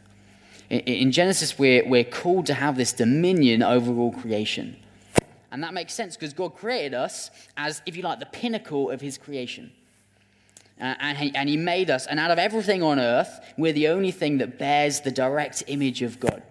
In 0.71 1.11
Genesis, 1.11 1.59
we're, 1.59 1.85
we're 1.85 2.05
called 2.05 2.45
to 2.45 2.53
have 2.53 2.77
this 2.77 2.93
dominion 2.93 3.61
over 3.61 3.91
all 3.91 4.13
creation. 4.13 4.77
And 5.51 5.61
that 5.63 5.73
makes 5.73 5.93
sense 5.93 6.15
because 6.15 6.31
God 6.31 6.55
created 6.55 6.93
us 6.93 7.29
as, 7.57 7.81
if 7.85 7.97
you 7.97 8.03
like, 8.03 8.19
the 8.19 8.25
pinnacle 8.25 8.89
of 8.89 9.01
his 9.01 9.17
creation. 9.17 9.73
Uh, 10.79 10.95
and, 10.99 11.17
he, 11.17 11.35
and 11.35 11.49
he 11.49 11.57
made 11.57 11.89
us, 11.89 12.07
and 12.07 12.21
out 12.21 12.31
of 12.31 12.39
everything 12.39 12.81
on 12.81 12.99
earth, 12.99 13.41
we're 13.57 13.73
the 13.73 13.89
only 13.89 14.11
thing 14.11 14.37
that 14.37 14.57
bears 14.57 15.01
the 15.01 15.11
direct 15.11 15.61
image 15.67 16.01
of 16.01 16.21
God. 16.21 16.41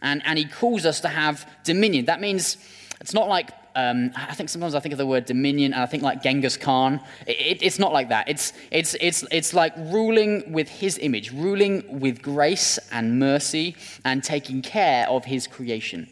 And, 0.00 0.22
and 0.24 0.38
he 0.38 0.44
calls 0.44 0.86
us 0.86 1.00
to 1.00 1.08
have 1.08 1.50
dominion. 1.64 2.04
That 2.04 2.20
means 2.20 2.58
it's 3.00 3.12
not 3.12 3.28
like 3.28 3.50
um, 3.76 4.10
I 4.16 4.34
think 4.34 4.48
sometimes 4.48 4.74
I 4.74 4.80
think 4.80 4.92
of 4.92 4.98
the 4.98 5.06
word 5.06 5.26
dominion 5.26 5.72
and 5.72 5.82
I 5.82 5.86
think 5.86 6.02
like 6.02 6.22
Genghis 6.22 6.56
Khan. 6.56 7.00
It, 7.26 7.40
it, 7.40 7.62
it's 7.62 7.78
not 7.78 7.92
like 7.92 8.08
that. 8.08 8.28
It's, 8.28 8.52
it's, 8.70 8.96
it's, 9.00 9.24
it's 9.30 9.54
like 9.54 9.72
ruling 9.76 10.52
with 10.52 10.68
his 10.68 10.98
image, 10.98 11.32
ruling 11.32 12.00
with 12.00 12.20
grace 12.20 12.78
and 12.90 13.18
mercy 13.18 13.76
and 14.04 14.24
taking 14.24 14.62
care 14.62 15.08
of 15.08 15.24
his 15.24 15.46
creation. 15.46 16.08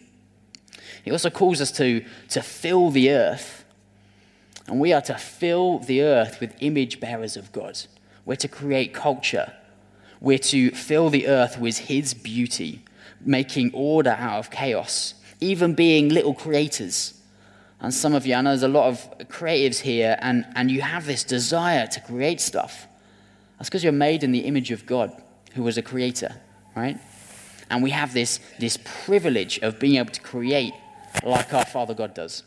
He 1.05 1.11
also 1.11 1.31
calls 1.31 1.61
us 1.61 1.73
to, 1.73 2.05
to 2.31 2.43
fill 2.43 2.91
the 2.91 3.11
earth. 3.11 3.65
And 4.67 4.79
we 4.79 4.93
are 4.93 5.03
to 5.03 5.15
fill 5.15 5.79
the 5.79 6.03
earth 6.03 6.41
with 6.41 6.55
image 6.61 7.01
bearers 7.01 7.37
of 7.37 7.51
God. 7.53 7.81
We're 8.25 8.37
to 8.37 8.49
create 8.49 8.93
culture. 8.93 9.53
We're 10.21 10.39
to 10.39 10.71
fill 10.73 11.11
the 11.11 11.27
earth 11.29 11.59
with 11.59 11.79
his 11.79 12.13
beauty, 12.13 12.83
making 13.21 13.71
order 13.73 14.17
out 14.19 14.39
of 14.39 14.51
chaos, 14.51 15.15
even 15.41 15.75
being 15.75 16.11
little 16.11 16.35
creators 16.35 17.18
and 17.81 17.95
some 17.95 18.15
of 18.15 18.27
you, 18.27 18.35
I 18.35 18.41
know 18.41 18.51
there's 18.51 18.63
a 18.65 18.69
lot 18.69 18.89
of 18.89 19.29
creatives 19.29 19.81
here, 19.81 20.17
and, 20.21 20.45
and 20.57 20.71
you 20.71 20.81
have 20.81 21.07
this 21.07 21.23
desire 21.23 21.87
to 21.87 22.01
create 22.01 22.41
stuff. 22.41 22.89
That's 23.57 23.69
because 23.69 23.85
you're 23.85 23.93
made 23.93 24.25
in 24.25 24.33
the 24.33 24.41
image 24.41 24.71
of 24.73 24.85
God, 24.85 25.13
who 25.55 25.63
was 25.63 25.79
a 25.79 25.83
creator, 25.83 26.35
right? 26.75 26.99
And 27.71 27.83
we 27.83 27.91
have 27.91 28.15
this, 28.15 28.41
this 28.59 28.79
privilege 29.05 29.59
of 29.61 29.79
being 29.79 29.97
able 29.97 30.11
to 30.11 30.21
create 30.21 30.73
like 31.23 31.53
our 31.55 31.65
Father 31.65 31.95
God 31.95 32.15
does. 32.15 32.43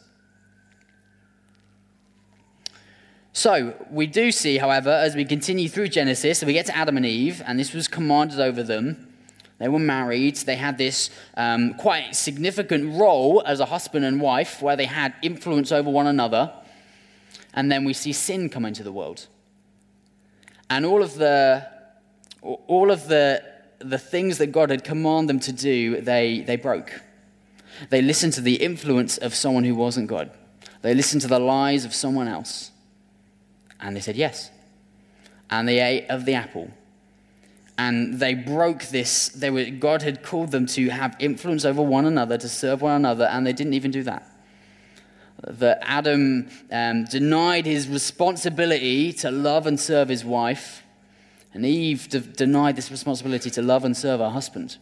So, 3.33 3.73
we 3.89 4.07
do 4.07 4.33
see, 4.33 4.57
however, 4.57 4.89
as 4.89 5.15
we 5.15 5.23
continue 5.23 5.69
through 5.69 5.87
Genesis, 5.87 6.43
we 6.43 6.51
get 6.51 6.65
to 6.65 6.75
Adam 6.75 6.97
and 6.97 7.05
Eve, 7.05 7.41
and 7.45 7.57
this 7.57 7.73
was 7.73 7.87
commanded 7.87 8.41
over 8.41 8.61
them 8.61 9.10
they 9.61 9.67
were 9.67 9.77
married. 9.77 10.37
They 10.37 10.55
had 10.55 10.79
this 10.79 11.11
um, 11.37 11.75
quite 11.75 12.15
significant 12.15 12.99
role 12.99 13.43
as 13.45 13.59
a 13.59 13.65
husband 13.65 14.03
and 14.03 14.19
wife 14.19 14.59
where 14.59 14.75
they 14.75 14.85
had 14.85 15.13
influence 15.21 15.71
over 15.71 15.87
one 15.87 16.07
another. 16.07 16.51
And 17.53 17.71
then 17.71 17.85
we 17.85 17.93
see 17.93 18.11
sin 18.11 18.49
come 18.49 18.65
into 18.65 18.81
the 18.81 18.91
world. 18.91 19.27
And 20.71 20.83
all 20.83 21.03
of 21.03 21.13
the, 21.13 21.67
all 22.41 22.89
of 22.89 23.07
the, 23.07 23.43
the 23.77 23.99
things 23.99 24.39
that 24.39 24.47
God 24.47 24.71
had 24.71 24.83
commanded 24.83 25.29
them 25.29 25.39
to 25.41 25.51
do, 25.51 26.01
they, 26.01 26.41
they 26.41 26.55
broke. 26.55 26.99
They 27.91 28.01
listened 28.01 28.33
to 28.33 28.41
the 28.41 28.55
influence 28.55 29.19
of 29.19 29.35
someone 29.35 29.63
who 29.63 29.75
wasn't 29.75 30.07
God. 30.07 30.31
They 30.81 30.95
listened 30.95 31.21
to 31.21 31.27
the 31.27 31.39
lies 31.39 31.85
of 31.85 31.93
someone 31.93 32.27
else. 32.27 32.71
And 33.79 33.95
they 33.95 34.01
said 34.01 34.15
yes. 34.15 34.49
And 35.51 35.67
they 35.67 35.79
ate 35.79 36.07
of 36.09 36.25
the 36.25 36.33
apple 36.33 36.71
and 37.81 38.19
they 38.19 38.35
broke 38.35 38.83
this. 38.97 39.29
They 39.29 39.49
were, 39.49 39.65
God 39.65 40.03
had 40.03 40.21
called 40.21 40.51
them 40.51 40.67
to 40.67 40.89
have 40.89 41.15
influence 41.19 41.65
over 41.65 41.81
one 41.81 42.05
another, 42.05 42.37
to 42.37 42.47
serve 42.47 42.83
one 42.83 42.93
another, 42.93 43.25
and 43.25 43.45
they 43.45 43.53
didn't 43.53 43.73
even 43.73 43.89
do 43.89 44.03
that. 44.03 44.23
That 45.47 45.79
Adam 45.81 46.47
um, 46.71 47.05
denied 47.05 47.65
his 47.65 47.87
responsibility 47.87 49.11
to 49.13 49.31
love 49.31 49.65
and 49.65 49.79
serve 49.79 50.09
his 50.09 50.23
wife, 50.23 50.83
and 51.55 51.65
Eve 51.65 52.07
de- 52.07 52.19
denied 52.19 52.75
this 52.75 52.91
responsibility 52.91 53.49
to 53.49 53.63
love 53.63 53.83
and 53.83 53.97
serve 53.97 54.19
her 54.19 54.29
husband. 54.29 54.77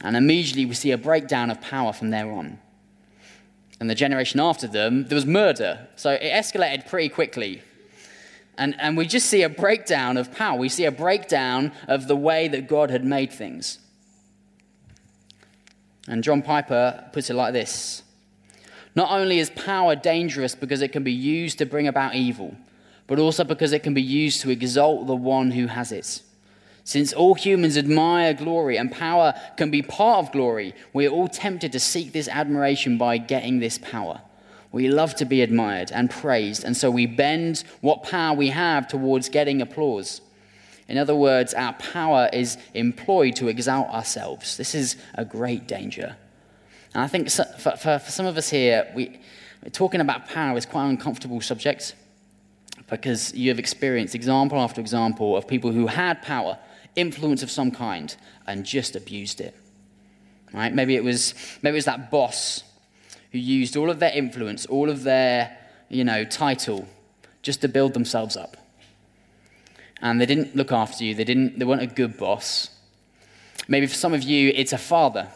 And 0.00 0.16
immediately 0.16 0.66
we 0.66 0.74
see 0.74 0.90
a 0.90 0.98
breakdown 0.98 1.52
of 1.52 1.60
power 1.60 1.92
from 1.92 2.10
there 2.10 2.28
on. 2.32 2.58
And 3.78 3.88
the 3.88 3.94
generation 3.94 4.40
after 4.40 4.66
them, 4.66 5.06
there 5.06 5.14
was 5.14 5.26
murder. 5.26 5.86
So 5.94 6.10
it 6.10 6.32
escalated 6.32 6.88
pretty 6.88 7.10
quickly 7.10 7.62
and, 8.58 8.78
and 8.78 8.96
we 8.96 9.06
just 9.06 9.26
see 9.26 9.42
a 9.42 9.48
breakdown 9.48 10.16
of 10.16 10.32
power. 10.32 10.58
We 10.58 10.68
see 10.68 10.84
a 10.84 10.92
breakdown 10.92 11.72
of 11.88 12.08
the 12.08 12.16
way 12.16 12.48
that 12.48 12.68
God 12.68 12.90
had 12.90 13.04
made 13.04 13.32
things. 13.32 13.78
And 16.06 16.22
John 16.22 16.42
Piper 16.42 17.08
puts 17.12 17.30
it 17.30 17.34
like 17.34 17.52
this 17.52 18.02
Not 18.94 19.10
only 19.10 19.38
is 19.38 19.50
power 19.50 19.96
dangerous 19.96 20.54
because 20.54 20.82
it 20.82 20.92
can 20.92 21.04
be 21.04 21.12
used 21.12 21.58
to 21.58 21.66
bring 21.66 21.88
about 21.88 22.14
evil, 22.14 22.56
but 23.06 23.18
also 23.18 23.44
because 23.44 23.72
it 23.72 23.82
can 23.82 23.94
be 23.94 24.02
used 24.02 24.40
to 24.42 24.50
exalt 24.50 25.06
the 25.06 25.16
one 25.16 25.52
who 25.52 25.66
has 25.68 25.92
it. 25.92 26.22
Since 26.84 27.12
all 27.12 27.34
humans 27.34 27.78
admire 27.78 28.34
glory 28.34 28.76
and 28.76 28.90
power 28.90 29.34
can 29.56 29.70
be 29.70 29.82
part 29.82 30.26
of 30.26 30.32
glory, 30.32 30.74
we 30.92 31.06
are 31.06 31.10
all 31.10 31.28
tempted 31.28 31.70
to 31.72 31.80
seek 31.80 32.12
this 32.12 32.28
admiration 32.28 32.98
by 32.98 33.18
getting 33.18 33.60
this 33.60 33.78
power. 33.78 34.20
We 34.72 34.88
love 34.88 35.14
to 35.16 35.26
be 35.26 35.42
admired 35.42 35.92
and 35.92 36.10
praised, 36.10 36.64
and 36.64 36.74
so 36.74 36.90
we 36.90 37.06
bend 37.06 37.62
what 37.82 38.02
power 38.02 38.34
we 38.34 38.48
have 38.48 38.88
towards 38.88 39.28
getting 39.28 39.60
applause. 39.60 40.22
In 40.88 40.96
other 40.98 41.14
words, 41.14 41.54
our 41.54 41.74
power 41.74 42.28
is 42.32 42.56
employed 42.74 43.36
to 43.36 43.48
exalt 43.48 43.88
ourselves. 43.88 44.56
This 44.56 44.74
is 44.74 44.96
a 45.14 45.24
great 45.24 45.66
danger. 45.68 46.16
And 46.94 47.02
I 47.02 47.06
think 47.06 47.30
for, 47.30 47.44
for, 47.76 47.98
for 47.98 48.10
some 48.10 48.26
of 48.26 48.36
us 48.36 48.48
here, 48.48 48.90
we, 48.94 49.20
talking 49.72 50.00
about 50.00 50.28
power 50.28 50.56
is 50.56 50.66
quite 50.66 50.84
an 50.84 50.90
uncomfortable 50.90 51.40
subject 51.40 51.94
because 52.88 53.32
you 53.34 53.50
have 53.50 53.58
experienced 53.58 54.14
example 54.14 54.58
after 54.58 54.80
example 54.80 55.36
of 55.36 55.46
people 55.46 55.70
who 55.70 55.86
had 55.86 56.20
power, 56.22 56.58
influence 56.96 57.42
of 57.42 57.50
some 57.50 57.70
kind, 57.70 58.16
and 58.46 58.64
just 58.66 58.96
abused 58.96 59.40
it. 59.40 59.56
Right? 60.52 60.74
Maybe 60.74 60.96
it 60.96 61.04
was, 61.04 61.34
maybe 61.62 61.74
it 61.74 61.78
was 61.78 61.84
that 61.86 62.10
boss 62.10 62.64
who 63.32 63.38
used 63.38 63.76
all 63.76 63.90
of 63.90 63.98
their 63.98 64.12
influence, 64.12 64.66
all 64.66 64.88
of 64.88 65.02
their, 65.02 65.56
you 65.88 66.04
know, 66.04 66.24
title 66.24 66.86
just 67.42 67.60
to 67.62 67.68
build 67.68 67.94
themselves 67.94 68.36
up. 68.36 68.56
And 70.00 70.20
they 70.20 70.26
didn't 70.26 70.54
look 70.54 70.72
after 70.72 71.04
you. 71.04 71.14
They 71.14 71.24
didn't 71.24 71.58
they 71.58 71.64
weren't 71.64 71.82
a 71.82 71.86
good 71.86 72.16
boss. 72.16 72.70
Maybe 73.68 73.86
for 73.86 73.94
some 73.94 74.14
of 74.14 74.22
you 74.22 74.52
it's 74.54 74.72
a 74.72 74.78
father 74.78 75.28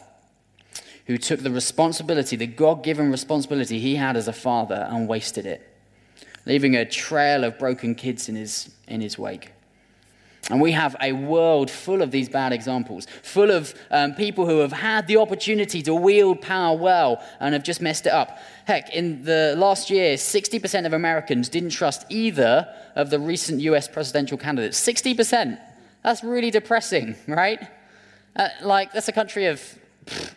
who 1.07 1.19
took 1.19 1.41
the 1.41 1.51
responsibility, 1.51 2.35
the 2.35 2.49
God-given 2.49 3.11
responsibility 3.11 3.79
he 3.79 3.95
had 3.95 4.17
as 4.17 4.27
a 4.27 4.33
father 4.33 4.89
and 4.91 5.09
wasted 5.09 5.47
it, 5.47 5.73
leaving 6.45 6.75
a 6.75 6.85
trail 6.85 7.45
of 7.45 7.59
broken 7.59 7.95
kids 7.95 8.29
in 8.29 8.35
his 8.35 8.75
in 8.89 9.01
his 9.01 9.19
wake. 9.19 9.53
And 10.51 10.61
we 10.61 10.73
have 10.73 10.95
a 11.03 11.13
world 11.13 11.71
full 11.71 12.03
of 12.03 12.13
these 12.13 12.29
bad 12.29 12.53
examples, 12.53 13.07
full 13.23 13.51
of 13.51 13.75
um, 13.91 14.15
people 14.15 14.47
who 14.47 14.59
have 14.59 14.73
had 14.73 15.09
the 15.09 15.17
opportunity 15.17 15.83
to 15.83 15.95
wield 15.95 16.41
power 16.41 16.77
well 16.77 17.21
and 17.41 17.53
have 17.53 17.65
just 17.65 17.81
messed 17.81 18.07
it 18.07 18.13
up. 18.13 18.39
Heck, 18.65 18.95
in 18.95 19.25
the 19.25 19.55
last 19.59 19.91
year, 19.91 20.15
60% 20.15 20.87
of 20.87 20.93
Americans 20.93 21.49
didn't 21.49 21.71
trust 21.71 22.07
either 22.11 22.73
of 22.95 23.11
the 23.11 23.19
recent 23.19 23.61
US 23.61 23.89
presidential 23.89 24.39
candidates. 24.39 24.81
60%. 24.81 25.59
That's 26.05 26.23
really 26.23 26.53
depressing, 26.53 27.17
right? 27.27 27.67
Uh, 28.37 28.49
like, 28.63 28.93
that's 28.93 29.09
a 29.09 29.13
country 29.13 29.47
of, 29.47 29.61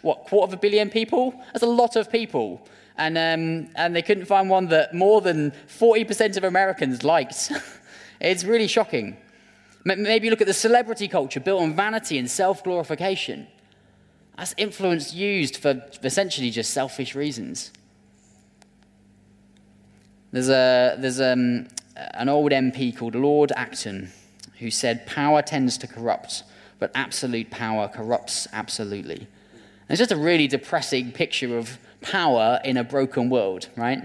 what, 0.01 0.25
quarter 0.25 0.49
of 0.49 0.53
a 0.53 0.57
billion 0.57 0.89
people? 0.89 1.39
That's 1.53 1.63
a 1.63 1.67
lot 1.67 1.95
of 1.95 2.11
people. 2.11 2.67
And, 2.97 3.15
um, 3.15 3.71
and 3.75 3.95
they 3.95 4.01
couldn't 4.01 4.25
find 4.25 4.49
one 4.49 4.69
that 4.69 4.95
more 4.95 5.21
than 5.21 5.51
40% 5.67 6.35
of 6.35 6.43
Americans 6.43 7.03
liked. 7.03 7.51
it's 8.19 8.43
really 8.43 8.67
shocking. 8.67 9.15
Maybe 9.85 10.29
look 10.29 10.41
at 10.41 10.47
the 10.47 10.53
celebrity 10.53 11.07
culture 11.07 11.39
built 11.39 11.61
on 11.61 11.73
vanity 11.73 12.17
and 12.17 12.29
self 12.29 12.63
glorification. 12.63 13.47
That's 14.37 14.53
influence 14.57 15.13
used 15.13 15.57
for 15.57 15.83
essentially 16.03 16.49
just 16.49 16.71
selfish 16.71 17.15
reasons. 17.15 17.71
There's, 20.31 20.49
a, 20.49 20.95
there's 20.99 21.19
um, 21.19 21.67
an 21.95 22.29
old 22.29 22.51
MP 22.51 22.95
called 22.95 23.15
Lord 23.15 23.51
Acton 23.55 24.11
who 24.59 24.69
said, 24.69 25.05
Power 25.05 25.41
tends 25.41 25.77
to 25.79 25.87
corrupt, 25.87 26.43
but 26.77 26.91
absolute 26.93 27.49
power 27.49 27.87
corrupts 27.87 28.47
absolutely. 28.53 29.17
And 29.17 29.27
it's 29.89 29.99
just 29.99 30.11
a 30.11 30.17
really 30.17 30.47
depressing 30.47 31.11
picture 31.11 31.57
of 31.57 31.77
power 32.01 32.59
in 32.63 32.77
a 32.77 32.83
broken 32.83 33.29
world, 33.29 33.67
right? 33.75 34.03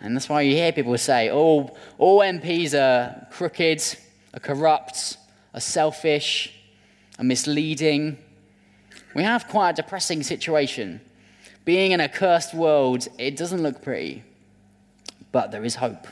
And 0.00 0.14
that's 0.14 0.28
why 0.28 0.42
you 0.42 0.54
hear 0.54 0.72
people 0.72 0.96
say, 0.98 1.30
oh, 1.30 1.74
all 1.98 2.20
MPs 2.20 2.74
are 2.74 3.26
crooked, 3.30 3.82
are 4.36 4.40
corrupt, 4.40 5.16
are 5.54 5.60
selfish, 5.60 6.54
and 7.18 7.26
misleading. 7.26 8.18
We 9.14 9.22
have 9.22 9.48
quite 9.48 9.70
a 9.70 9.82
depressing 9.82 10.22
situation. 10.22 11.00
Being 11.64 11.92
in 11.92 12.00
a 12.00 12.08
cursed 12.08 12.54
world, 12.54 13.08
it 13.18 13.36
doesn't 13.36 13.62
look 13.62 13.82
pretty, 13.82 14.22
but 15.32 15.50
there 15.50 15.64
is 15.64 15.76
hope. 15.76 16.06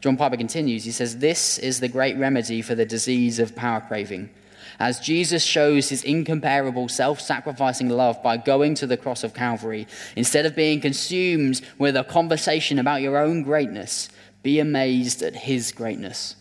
John 0.00 0.16
Piper 0.16 0.36
continues. 0.36 0.84
He 0.84 0.92
says, 0.92 1.18
This 1.18 1.58
is 1.58 1.80
the 1.80 1.88
great 1.88 2.16
remedy 2.16 2.62
for 2.62 2.74
the 2.74 2.86
disease 2.86 3.38
of 3.40 3.56
power 3.56 3.80
craving. 3.80 4.30
As 4.78 5.00
Jesus 5.00 5.42
shows 5.42 5.88
his 5.88 6.04
incomparable 6.04 6.88
self 6.88 7.20
sacrificing 7.20 7.88
love 7.88 8.22
by 8.22 8.36
going 8.36 8.76
to 8.76 8.86
the 8.86 8.96
cross 8.96 9.24
of 9.24 9.34
Calvary, 9.34 9.88
instead 10.14 10.46
of 10.46 10.54
being 10.54 10.80
consumed 10.80 11.60
with 11.78 11.96
a 11.96 12.04
conversation 12.04 12.78
about 12.78 13.02
your 13.02 13.16
own 13.16 13.42
greatness, 13.42 14.08
be 14.44 14.60
amazed 14.60 15.20
at 15.20 15.34
his 15.34 15.72
greatness. 15.72 16.36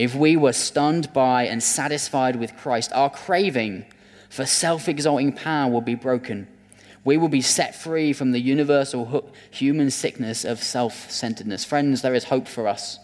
If 0.00 0.14
we 0.14 0.34
were 0.34 0.54
stunned 0.54 1.12
by 1.12 1.42
and 1.42 1.62
satisfied 1.62 2.36
with 2.36 2.56
Christ, 2.56 2.90
our 2.94 3.10
craving 3.10 3.84
for 4.30 4.46
self 4.46 4.88
exalting 4.88 5.34
power 5.34 5.70
will 5.70 5.82
be 5.82 5.94
broken. 5.94 6.48
We 7.04 7.18
will 7.18 7.28
be 7.28 7.42
set 7.42 7.74
free 7.74 8.14
from 8.14 8.32
the 8.32 8.40
universal 8.40 9.30
human 9.50 9.90
sickness 9.90 10.42
of 10.46 10.62
self 10.62 11.10
centeredness. 11.10 11.66
Friends, 11.66 12.00
there 12.00 12.14
is 12.14 12.24
hope 12.24 12.48
for 12.48 12.66
us. 12.66 12.98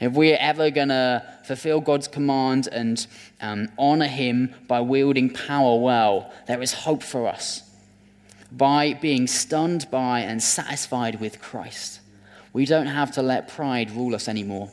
If 0.00 0.12
we're 0.12 0.38
ever 0.38 0.70
going 0.70 0.90
to 0.90 1.26
fulfill 1.46 1.80
God's 1.80 2.06
command 2.06 2.68
and 2.70 3.04
um, 3.40 3.70
honor 3.76 4.06
Him 4.06 4.54
by 4.68 4.82
wielding 4.82 5.30
power 5.30 5.80
well, 5.80 6.32
there 6.46 6.62
is 6.62 6.72
hope 6.72 7.02
for 7.02 7.26
us. 7.26 7.68
By 8.52 8.94
being 8.94 9.26
stunned 9.26 9.90
by 9.90 10.20
and 10.20 10.40
satisfied 10.40 11.20
with 11.20 11.42
Christ, 11.42 11.98
we 12.52 12.66
don't 12.66 12.86
have 12.86 13.10
to 13.14 13.22
let 13.22 13.48
pride 13.48 13.90
rule 13.90 14.14
us 14.14 14.28
anymore. 14.28 14.70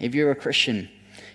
If 0.00 0.14
you're 0.14 0.30
a 0.30 0.36
Christian, 0.36 0.88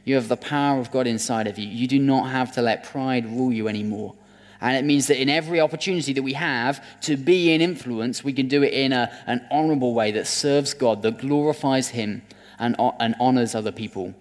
you 0.05 0.15
have 0.15 0.27
the 0.27 0.37
power 0.37 0.79
of 0.79 0.91
God 0.91 1.07
inside 1.07 1.47
of 1.47 1.57
you. 1.57 1.67
You 1.67 1.87
do 1.87 1.99
not 1.99 2.29
have 2.29 2.53
to 2.53 2.61
let 2.61 2.83
pride 2.83 3.25
rule 3.25 3.51
you 3.51 3.67
anymore. 3.67 4.15
And 4.61 4.77
it 4.77 4.85
means 4.85 5.07
that 5.07 5.21
in 5.21 5.29
every 5.29 5.59
opportunity 5.59 6.13
that 6.13 6.23
we 6.23 6.33
have 6.33 6.83
to 7.01 7.17
be 7.17 7.53
in 7.53 7.59
influence, 7.59 8.23
we 8.23 8.31
can 8.31 8.47
do 8.47 8.63
it 8.63 8.73
in 8.73 8.93
a, 8.93 9.11
an 9.27 9.45
honorable 9.51 9.93
way 9.93 10.11
that 10.11 10.25
serves 10.25 10.73
God, 10.73 11.01
that 11.01 11.17
glorifies 11.17 11.89
Him, 11.89 12.21
and, 12.59 12.75
and 12.99 13.15
honors 13.19 13.55
other 13.55 13.73
people. 13.73 14.13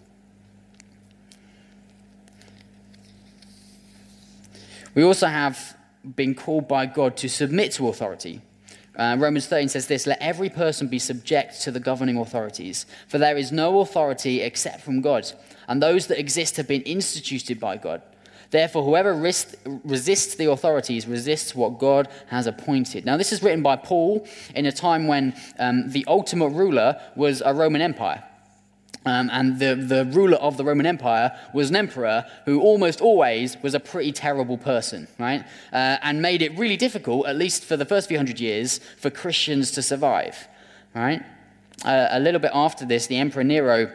We 4.94 5.04
also 5.04 5.28
have 5.28 5.76
been 6.16 6.34
called 6.34 6.66
by 6.66 6.86
God 6.86 7.16
to 7.18 7.28
submit 7.28 7.72
to 7.72 7.88
authority. 7.88 8.40
Uh, 8.96 9.16
Romans 9.18 9.46
13 9.46 9.68
says 9.68 9.86
this 9.86 10.06
Let 10.06 10.20
every 10.20 10.50
person 10.50 10.88
be 10.88 10.98
subject 10.98 11.60
to 11.62 11.70
the 11.70 11.80
governing 11.80 12.18
authorities, 12.18 12.86
for 13.08 13.18
there 13.18 13.36
is 13.36 13.50
no 13.50 13.80
authority 13.80 14.40
except 14.42 14.82
from 14.82 15.00
God, 15.00 15.30
and 15.68 15.82
those 15.82 16.08
that 16.08 16.18
exist 16.18 16.56
have 16.56 16.68
been 16.68 16.82
instituted 16.82 17.58
by 17.58 17.76
God. 17.76 18.02
Therefore, 18.50 18.84
whoever 18.84 19.14
resists 19.14 20.34
the 20.34 20.50
authorities 20.50 21.06
resists 21.06 21.54
what 21.54 21.78
God 21.78 22.06
has 22.26 22.46
appointed. 22.46 23.06
Now, 23.06 23.16
this 23.16 23.32
is 23.32 23.42
written 23.42 23.62
by 23.62 23.76
Paul 23.76 24.26
in 24.54 24.66
a 24.66 24.72
time 24.72 25.06
when 25.06 25.34
um, 25.58 25.88
the 25.88 26.04
ultimate 26.06 26.50
ruler 26.50 27.00
was 27.16 27.40
a 27.40 27.54
Roman 27.54 27.80
Empire. 27.80 28.22
Um, 29.04 29.30
and 29.32 29.58
the, 29.58 29.74
the 29.74 30.04
ruler 30.04 30.36
of 30.36 30.56
the 30.56 30.64
Roman 30.64 30.86
Empire 30.86 31.36
was 31.52 31.70
an 31.70 31.76
emperor 31.76 32.24
who 32.44 32.60
almost 32.60 33.00
always 33.00 33.60
was 33.62 33.74
a 33.74 33.80
pretty 33.80 34.12
terrible 34.12 34.56
person, 34.56 35.08
right? 35.18 35.44
Uh, 35.72 35.98
and 36.02 36.22
made 36.22 36.40
it 36.40 36.56
really 36.56 36.76
difficult, 36.76 37.26
at 37.26 37.36
least 37.36 37.64
for 37.64 37.76
the 37.76 37.84
first 37.84 38.08
few 38.08 38.16
hundred 38.16 38.38
years, 38.38 38.78
for 38.98 39.10
Christians 39.10 39.72
to 39.72 39.82
survive, 39.82 40.46
right? 40.94 41.22
Uh, 41.84 42.08
a 42.10 42.20
little 42.20 42.40
bit 42.40 42.52
after 42.54 42.86
this, 42.86 43.08
the 43.08 43.16
Emperor 43.16 43.42
Nero 43.42 43.90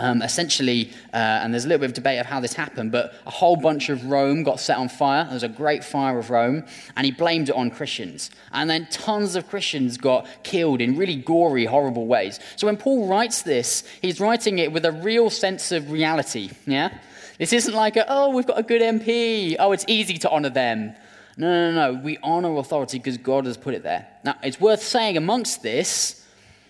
um, 0.00 0.22
essentially, 0.22 0.90
uh, 1.12 1.16
and 1.16 1.52
there's 1.52 1.66
a 1.66 1.68
little 1.68 1.80
bit 1.80 1.90
of 1.90 1.94
debate 1.94 2.18
of 2.18 2.26
how 2.26 2.40
this 2.40 2.54
happened, 2.54 2.90
but 2.90 3.14
a 3.26 3.30
whole 3.30 3.56
bunch 3.56 3.90
of 3.90 4.06
Rome 4.06 4.42
got 4.42 4.58
set 4.58 4.78
on 4.78 4.88
fire. 4.88 5.24
There 5.24 5.34
was 5.34 5.42
a 5.42 5.48
great 5.48 5.84
fire 5.84 6.18
of 6.18 6.30
Rome, 6.30 6.64
and 6.96 7.04
he 7.04 7.12
blamed 7.12 7.50
it 7.50 7.54
on 7.54 7.70
Christians. 7.70 8.30
And 8.50 8.70
then 8.70 8.88
tons 8.90 9.36
of 9.36 9.46
Christians 9.48 9.98
got 9.98 10.26
killed 10.42 10.80
in 10.80 10.96
really 10.96 11.16
gory, 11.16 11.66
horrible 11.66 12.06
ways. 12.06 12.40
So 12.56 12.66
when 12.66 12.78
Paul 12.78 13.08
writes 13.08 13.42
this, 13.42 13.84
he's 14.00 14.20
writing 14.20 14.58
it 14.58 14.72
with 14.72 14.86
a 14.86 14.92
real 14.92 15.28
sense 15.28 15.70
of 15.70 15.90
reality. 15.90 16.50
Yeah? 16.66 16.96
This 17.38 17.52
isn't 17.52 17.74
like, 17.74 17.96
a, 17.96 18.06
oh, 18.08 18.30
we've 18.30 18.46
got 18.46 18.58
a 18.58 18.62
good 18.62 18.80
MP. 18.80 19.56
Oh, 19.58 19.72
it's 19.72 19.84
easy 19.86 20.16
to 20.18 20.30
honor 20.30 20.50
them. 20.50 20.94
No, 21.36 21.70
no, 21.70 21.92
no. 21.92 22.00
We 22.00 22.16
honor 22.22 22.56
authority 22.56 22.98
because 22.98 23.18
God 23.18 23.44
has 23.44 23.58
put 23.58 23.74
it 23.74 23.82
there. 23.82 24.06
Now, 24.24 24.36
it's 24.42 24.60
worth 24.60 24.82
saying 24.82 25.18
amongst 25.18 25.62
this 25.62 26.26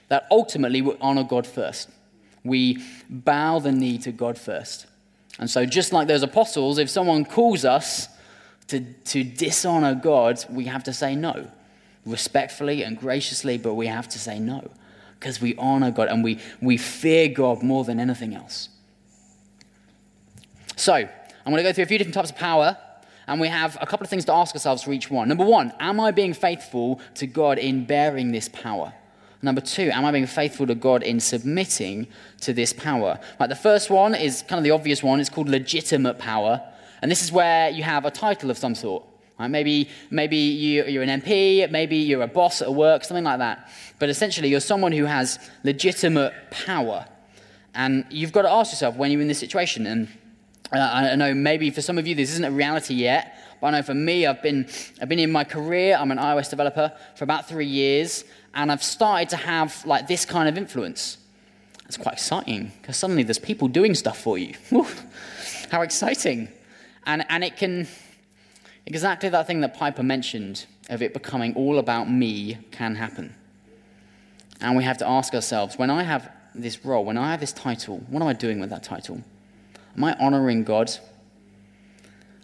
that 0.09 0.27
ultimately 0.33 0.83
we 0.83 0.97
honor 1.01 1.23
God 1.23 1.47
first. 1.47 1.88
We 2.44 2.83
bow 3.09 3.59
the 3.59 3.72
knee 3.72 3.98
to 3.98 4.12
God 4.12 4.38
first. 4.38 4.87
And 5.38 5.48
so, 5.48 5.64
just 5.64 5.92
like 5.92 6.09
those 6.09 6.22
apostles, 6.22 6.79
if 6.79 6.90
someone 6.90 7.24
calls 7.24 7.64
us 7.64 8.09
to, 8.68 8.81
to 8.81 9.24
dishonor 9.24 9.94
God, 9.94 10.44
we 10.50 10.66
have 10.66 10.85
to 10.85 10.92
say 10.92 11.14
no. 11.14 11.50
Respectfully 12.07 12.83
and 12.83 12.98
graciously, 12.98 13.59
but 13.59 13.74
we 13.74 13.87
have 13.87 14.09
to 14.11 14.18
say 14.18 14.38
no. 14.38 14.70
Because 15.18 15.40
we 15.40 15.55
honor 15.57 15.90
God 15.90 16.09
and 16.09 16.24
we, 16.24 16.38
we 16.61 16.76
fear 16.76 17.29
God 17.29 17.62
more 17.62 17.85
than 17.85 18.00
anything 18.00 18.35
else. 18.35 18.68
So, 20.76 20.94
I'm 20.94 21.09
going 21.46 21.57
to 21.57 21.62
go 21.62 21.72
through 21.72 21.85
a 21.85 21.87
few 21.87 21.98
different 21.98 22.14
types 22.14 22.31
of 22.31 22.37
power, 22.37 22.76
and 23.26 23.40
we 23.40 23.48
have 23.48 23.79
a 23.81 23.87
couple 23.87 24.05
of 24.05 24.11
things 24.11 24.24
to 24.26 24.33
ask 24.33 24.55
ourselves 24.55 24.83
for 24.83 24.92
each 24.92 25.11
one. 25.11 25.29
Number 25.29 25.44
one, 25.44 25.72
am 25.79 26.00
I 26.00 26.11
being 26.11 26.35
faithful 26.35 27.00
to 27.14 27.26
God 27.26 27.59
in 27.59 27.85
bearing 27.85 28.33
this 28.33 28.48
power? 28.48 28.92
Number 29.42 29.61
two, 29.61 29.90
am 29.90 30.05
I 30.05 30.11
being 30.11 30.26
faithful 30.26 30.66
to 30.66 30.74
God 30.74 31.03
in 31.03 31.18
submitting 31.18 32.07
to 32.42 32.53
this 32.53 32.72
power? 32.72 33.18
The 33.38 33.55
first 33.55 33.88
one 33.88 34.14
is 34.14 34.42
kind 34.42 34.59
of 34.59 34.64
the 34.64 34.70
obvious 34.70 35.03
one. 35.03 35.18
It's 35.18 35.31
called 35.31 35.48
legitimate 35.48 36.18
power. 36.18 36.61
And 37.00 37.11
this 37.11 37.22
is 37.22 37.33
where 37.33 37.70
you 37.70 37.83
have 37.83 38.05
a 38.05 38.11
title 38.11 38.50
of 38.50 38.59
some 38.59 38.74
sort. 38.74 39.05
Right? 39.38 39.48
Maybe, 39.48 39.88
maybe 40.11 40.37
you, 40.37 40.85
you're 40.85 41.03
an 41.03 41.22
MP, 41.22 41.70
maybe 41.70 41.96
you're 41.96 42.20
a 42.20 42.29
boss 42.29 42.61
at 42.61 42.74
work, 42.74 43.05
something 43.05 43.24
like 43.24 43.38
that. 43.38 43.70
But 43.98 44.11
essentially, 44.11 44.48
you're 44.48 44.61
someone 44.61 44.92
who 44.92 45.07
has 45.07 45.38
legitimate 45.64 46.35
power. 46.50 47.07
And 47.74 48.05
you've 48.11 48.33
got 48.33 48.42
to 48.42 48.50
ask 48.50 48.72
yourself 48.72 48.96
when 48.96 49.11
you're 49.11 49.22
in 49.22 49.29
this 49.29 49.38
situation. 49.38 49.87
And 49.87 50.09
uh, 50.72 50.79
I 50.79 51.16
know 51.16 51.33
maybe 51.33 51.70
for 51.70 51.81
some 51.81 51.96
of 51.96 52.07
you 52.07 52.14
this 52.14 52.31
isn't 52.33 52.44
a 52.44 52.50
reality 52.50 52.94
yet, 52.94 53.35
but 53.61 53.68
I 53.68 53.70
know 53.70 53.83
for 53.83 53.94
me, 53.94 54.26
I've 54.26 54.42
been, 54.42 54.68
I've 55.00 55.09
been 55.09 55.18
in 55.18 55.33
my 55.33 55.44
career, 55.44 55.96
I'm 55.98 56.11
an 56.11 56.18
iOS 56.18 56.50
developer 56.50 56.92
for 57.16 57.24
about 57.24 57.48
three 57.48 57.66
years, 57.66 58.24
and 58.55 58.71
I've 58.71 58.83
started 58.83 59.29
to 59.31 59.37
have 59.37 59.85
like 59.87 60.09
this 60.09 60.25
kind 60.25 60.49
of 60.49 60.59
influence. 60.59 61.19
It's 61.87 61.97
quite 61.97 62.15
exciting 62.15 62.73
because 62.81 62.97
suddenly 62.97 63.23
there's 63.23 63.39
people 63.39 63.69
doing 63.69 63.95
stuff 63.95 64.19
for 64.21 64.39
you. 64.39 64.55
How 65.71 65.83
exciting! 65.83 66.49
And, 67.07 67.25
and 67.29 67.43
it 67.43 67.57
can, 67.57 67.89
exactly 68.87 69.29
that 69.29 69.47
thing 69.47 69.61
that 69.63 69.75
Piper 69.75 70.03
mentioned 70.03 70.67
of 70.89 71.03
it 71.03 71.13
becoming 71.13 71.55
all 71.55 71.79
about 71.79 72.11
me 72.11 72.59
can 72.71 72.95
happen. 72.95 73.35
And 74.61 74.77
we 74.77 74.85
have 74.85 74.99
to 74.99 75.09
ask 75.09 75.35
ourselves 75.35 75.79
when 75.79 75.91
I 75.91 76.03
have 76.03 76.31
this 76.55 76.85
role, 76.85 77.05
when 77.05 77.17
I 77.17 77.31
have 77.31 77.41
this 77.41 77.53
title, 77.53 78.05
what 78.09 78.23
am 78.23 78.29
I 78.29 78.35
doing 78.35 78.61
with 78.61 78.71
that 78.71 78.83
title? 78.83 79.23
Am 79.97 80.05
I 80.05 80.15
honoring 80.21 80.65
God? 80.65 80.91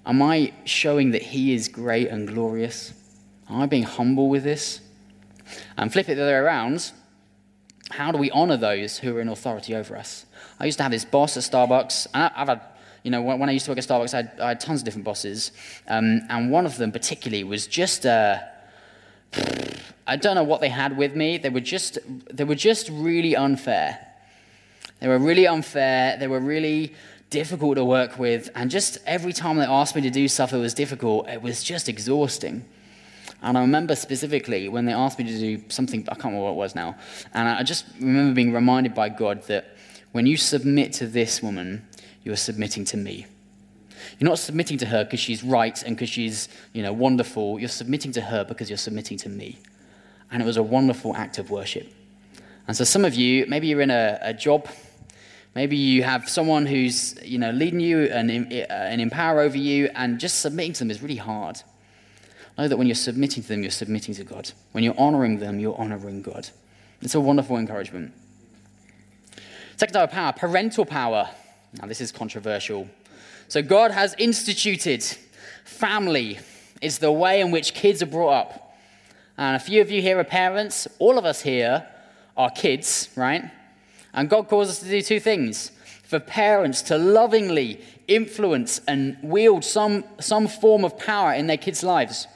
Am 0.04 0.22
I 0.22 0.52
showing 0.64 1.10
that 1.10 1.22
He 1.22 1.52
is 1.54 1.68
great 1.68 2.08
and 2.08 2.26
glorious? 2.26 2.94
Am 3.50 3.60
I 3.60 3.66
being 3.66 3.82
humble 3.82 4.28
with 4.28 4.44
this? 4.44 4.80
And 5.76 5.92
flip 5.92 6.08
it 6.08 6.16
the 6.16 6.22
other 6.22 6.32
way 6.32 6.38
around. 6.38 6.92
How 7.90 8.10
do 8.10 8.18
we 8.18 8.30
honor 8.30 8.56
those 8.56 8.98
who 8.98 9.16
are 9.16 9.20
in 9.20 9.28
authority 9.28 9.74
over 9.74 9.96
us? 9.96 10.26
I 10.58 10.64
used 10.64 10.78
to 10.78 10.82
have 10.82 10.92
this 10.92 11.04
boss 11.04 11.36
at 11.36 11.42
Starbucks, 11.44 12.08
and 12.12 12.32
I've 12.34 12.48
had, 12.48 12.60
you 13.04 13.10
know, 13.10 13.22
when 13.22 13.48
I 13.48 13.52
used 13.52 13.66
to 13.66 13.70
work 13.70 13.78
at 13.78 13.84
Starbucks, 13.84 14.12
I 14.14 14.16
had, 14.16 14.40
I 14.40 14.48
had 14.48 14.60
tons 14.60 14.80
of 14.80 14.84
different 14.84 15.04
bosses, 15.04 15.52
um, 15.86 16.22
and 16.28 16.50
one 16.50 16.66
of 16.66 16.76
them 16.78 16.92
particularly 16.92 17.44
was 17.44 17.66
just. 17.66 18.04
Uh, 18.06 18.38
I 20.06 20.16
don't 20.16 20.36
know 20.36 20.44
what 20.44 20.60
they 20.60 20.68
had 20.68 20.96
with 20.96 21.16
me. 21.16 21.36
They 21.36 21.48
were 21.48 21.60
just, 21.60 21.98
they 22.32 22.44
were 22.44 22.54
just 22.54 22.88
really 22.90 23.34
unfair. 23.34 23.98
They 25.00 25.08
were 25.08 25.18
really 25.18 25.46
unfair. 25.46 26.16
They 26.16 26.28
were 26.28 26.40
really 26.40 26.94
difficult 27.30 27.76
to 27.76 27.84
work 27.84 28.18
with. 28.18 28.48
And 28.54 28.70
just 28.70 28.98
every 29.04 29.32
time 29.32 29.56
they 29.56 29.64
asked 29.64 29.96
me 29.96 30.02
to 30.02 30.10
do 30.10 30.28
stuff 30.28 30.52
that 30.52 30.58
was 30.58 30.74
difficult, 30.74 31.28
it 31.28 31.42
was 31.42 31.62
just 31.62 31.88
exhausting. 31.88 32.64
And 33.42 33.56
I 33.56 33.60
remember 33.60 33.94
specifically 33.94 34.68
when 34.68 34.86
they 34.86 34.92
asked 34.92 35.18
me 35.18 35.24
to 35.24 35.38
do 35.38 35.62
something, 35.68 36.00
I 36.08 36.14
can't 36.14 36.26
remember 36.26 36.44
what 36.44 36.52
it 36.52 36.56
was 36.56 36.74
now. 36.74 36.96
And 37.34 37.48
I 37.48 37.62
just 37.62 37.84
remember 38.00 38.34
being 38.34 38.52
reminded 38.52 38.94
by 38.94 39.08
God 39.08 39.42
that 39.44 39.76
when 40.12 40.26
you 40.26 40.36
submit 40.36 40.92
to 40.94 41.06
this 41.06 41.42
woman, 41.42 41.86
you 42.24 42.32
are 42.32 42.36
submitting 42.36 42.84
to 42.86 42.96
me. 42.96 43.26
You're 44.18 44.30
not 44.30 44.38
submitting 44.38 44.78
to 44.78 44.86
her 44.86 45.04
because 45.04 45.20
she's 45.20 45.44
right 45.44 45.80
and 45.82 45.96
because 45.96 46.08
she's 46.08 46.48
you 46.72 46.82
know, 46.82 46.92
wonderful. 46.92 47.58
You're 47.58 47.68
submitting 47.68 48.12
to 48.12 48.20
her 48.20 48.44
because 48.44 48.70
you're 48.70 48.78
submitting 48.78 49.18
to 49.18 49.28
me. 49.28 49.58
And 50.30 50.42
it 50.42 50.46
was 50.46 50.56
a 50.56 50.62
wonderful 50.62 51.14
act 51.14 51.38
of 51.38 51.50
worship. 51.50 51.92
And 52.66 52.76
so 52.76 52.84
some 52.84 53.04
of 53.04 53.14
you, 53.14 53.46
maybe 53.46 53.68
you're 53.68 53.80
in 53.80 53.90
a, 53.90 54.18
a 54.22 54.34
job 54.34 54.68
Maybe 55.56 55.78
you 55.78 56.02
have 56.02 56.28
someone 56.28 56.66
who's 56.66 57.16
you 57.24 57.38
know, 57.38 57.50
leading 57.50 57.80
you 57.80 58.02
and, 58.02 58.30
uh, 58.30 58.66
and 58.68 59.00
in 59.00 59.08
power 59.08 59.40
over 59.40 59.56
you, 59.56 59.88
and 59.94 60.20
just 60.20 60.40
submitting 60.40 60.74
to 60.74 60.80
them 60.80 60.90
is 60.90 61.00
really 61.00 61.16
hard. 61.16 61.62
Know 62.58 62.68
that 62.68 62.76
when 62.76 62.86
you're 62.86 62.94
submitting 62.94 63.42
to 63.42 63.48
them, 63.48 63.62
you're 63.62 63.70
submitting 63.70 64.14
to 64.14 64.24
God. 64.24 64.50
When 64.72 64.82
you're 64.82 64.98
honoring 64.98 65.38
them, 65.38 65.58
you're 65.58 65.78
honoring 65.78 66.22
God. 66.22 66.48
It's 67.02 67.14
a 67.14 67.20
wonderful 67.20 67.58
encouragement. 67.58 68.12
Second 69.76 69.92
type 69.92 70.08
of 70.08 70.14
power, 70.14 70.32
parental 70.32 70.86
power. 70.86 71.28
Now, 71.80 71.86
this 71.86 72.00
is 72.00 72.10
controversial. 72.10 72.88
So 73.48 73.62
God 73.62 73.90
has 73.90 74.14
instituted 74.18 75.04
family. 75.64 76.38
It's 76.80 76.98
the 76.98 77.12
way 77.12 77.40
in 77.40 77.50
which 77.50 77.74
kids 77.74 78.02
are 78.02 78.06
brought 78.06 78.32
up. 78.32 78.78
And 79.36 79.54
a 79.54 79.58
few 79.58 79.82
of 79.82 79.90
you 79.90 80.00
here 80.00 80.18
are 80.18 80.24
parents. 80.24 80.88
All 80.98 81.18
of 81.18 81.26
us 81.26 81.42
here 81.42 81.86
are 82.36 82.50
kids, 82.50 83.10
right? 83.16 83.50
And 84.14 84.30
God 84.30 84.48
calls 84.48 84.70
us 84.70 84.78
to 84.80 84.88
do 84.88 85.02
two 85.02 85.20
things 85.20 85.72
for 86.04 86.18
parents 86.18 86.80
to 86.82 86.96
lovingly 86.96 87.82
influence 88.08 88.80
and 88.86 89.18
wield 89.22 89.64
some, 89.64 90.04
some 90.20 90.46
form 90.46 90.84
of 90.84 90.96
power 90.98 91.32
in 91.34 91.48
their 91.48 91.56
kids' 91.56 91.82
lives, 91.82 92.26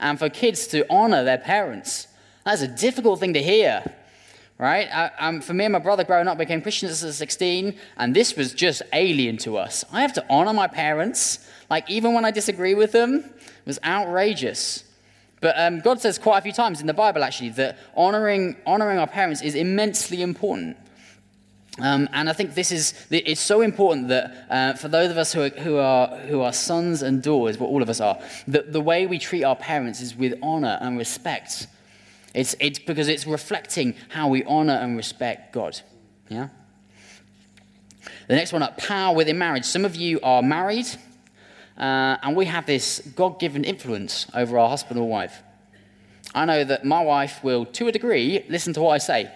and 0.00 0.18
for 0.18 0.28
kids 0.28 0.66
to 0.68 0.84
honor 0.90 1.24
their 1.24 1.38
parents. 1.38 2.08
That's 2.44 2.62
a 2.62 2.68
difficult 2.68 3.20
thing 3.20 3.34
to 3.34 3.42
hear, 3.42 3.84
right? 4.58 4.88
I, 4.92 5.10
um, 5.18 5.40
for 5.40 5.54
me 5.54 5.64
and 5.64 5.72
my 5.72 5.78
brother 5.78 6.04
growing 6.04 6.28
up, 6.28 6.38
became 6.38 6.62
Christians 6.62 7.02
at 7.02 7.14
16, 7.14 7.76
and 7.96 8.14
this 8.14 8.36
was 8.36 8.52
just 8.52 8.82
alien 8.92 9.36
to 9.38 9.56
us. 9.56 9.84
I 9.92 10.02
have 10.02 10.12
to 10.14 10.24
honor 10.30 10.52
my 10.52 10.68
parents, 10.68 11.48
like 11.70 11.90
even 11.90 12.14
when 12.14 12.24
I 12.24 12.30
disagree 12.30 12.74
with 12.74 12.92
them, 12.92 13.16
it 13.16 13.66
was 13.66 13.78
outrageous. 13.84 14.84
But 15.40 15.58
um, 15.58 15.80
God 15.80 16.00
says 16.00 16.18
quite 16.18 16.38
a 16.38 16.42
few 16.42 16.52
times 16.52 16.80
in 16.80 16.86
the 16.86 16.94
Bible, 16.94 17.22
actually, 17.22 17.50
that 17.50 17.78
honoring, 17.96 18.56
honoring 18.64 18.98
our 18.98 19.06
parents 19.06 19.42
is 19.42 19.54
immensely 19.54 20.22
important. 20.22 20.76
Um, 21.78 22.08
and 22.12 22.30
I 22.30 22.32
think 22.32 22.54
this 22.54 22.72
is 22.72 22.94
it's 23.10 23.40
so 23.40 23.60
important 23.60 24.08
that 24.08 24.46
uh, 24.48 24.72
for 24.74 24.88
those 24.88 25.10
of 25.10 25.18
us 25.18 25.34
who 25.34 25.42
are, 25.42 25.50
who 25.50 25.76
are, 25.76 26.08
who 26.20 26.40
are 26.40 26.52
sons 26.52 27.02
and 27.02 27.22
daughters, 27.22 27.58
what 27.58 27.68
all 27.68 27.82
of 27.82 27.90
us 27.90 28.00
are, 28.00 28.18
that 28.48 28.72
the 28.72 28.80
way 28.80 29.06
we 29.06 29.18
treat 29.18 29.44
our 29.44 29.56
parents 29.56 30.00
is 30.00 30.16
with 30.16 30.38
honor 30.42 30.78
and 30.80 30.96
respect. 30.96 31.66
It's, 32.32 32.56
it's 32.60 32.78
because 32.78 33.08
it's 33.08 33.26
reflecting 33.26 33.94
how 34.08 34.28
we 34.28 34.42
honor 34.44 34.72
and 34.72 34.96
respect 34.96 35.52
God. 35.52 35.80
Yeah. 36.30 36.48
The 38.28 38.36
next 38.36 38.52
one 38.52 38.62
up, 38.62 38.78
power 38.78 39.14
within 39.14 39.36
marriage. 39.36 39.64
Some 39.64 39.84
of 39.84 39.96
you 39.96 40.18
are 40.22 40.42
married, 40.42 40.86
uh, 41.76 42.16
and 42.22 42.34
we 42.34 42.46
have 42.46 42.64
this 42.64 43.00
God-given 43.14 43.64
influence 43.64 44.26
over 44.32 44.58
our 44.58 44.70
husband 44.70 44.98
or 44.98 45.06
wife. 45.06 45.42
I 46.34 46.46
know 46.46 46.64
that 46.64 46.84
my 46.84 47.02
wife 47.02 47.44
will, 47.44 47.66
to 47.66 47.88
a 47.88 47.92
degree, 47.92 48.44
listen 48.48 48.72
to 48.74 48.80
what 48.80 48.92
I 48.92 48.98
say 48.98 49.30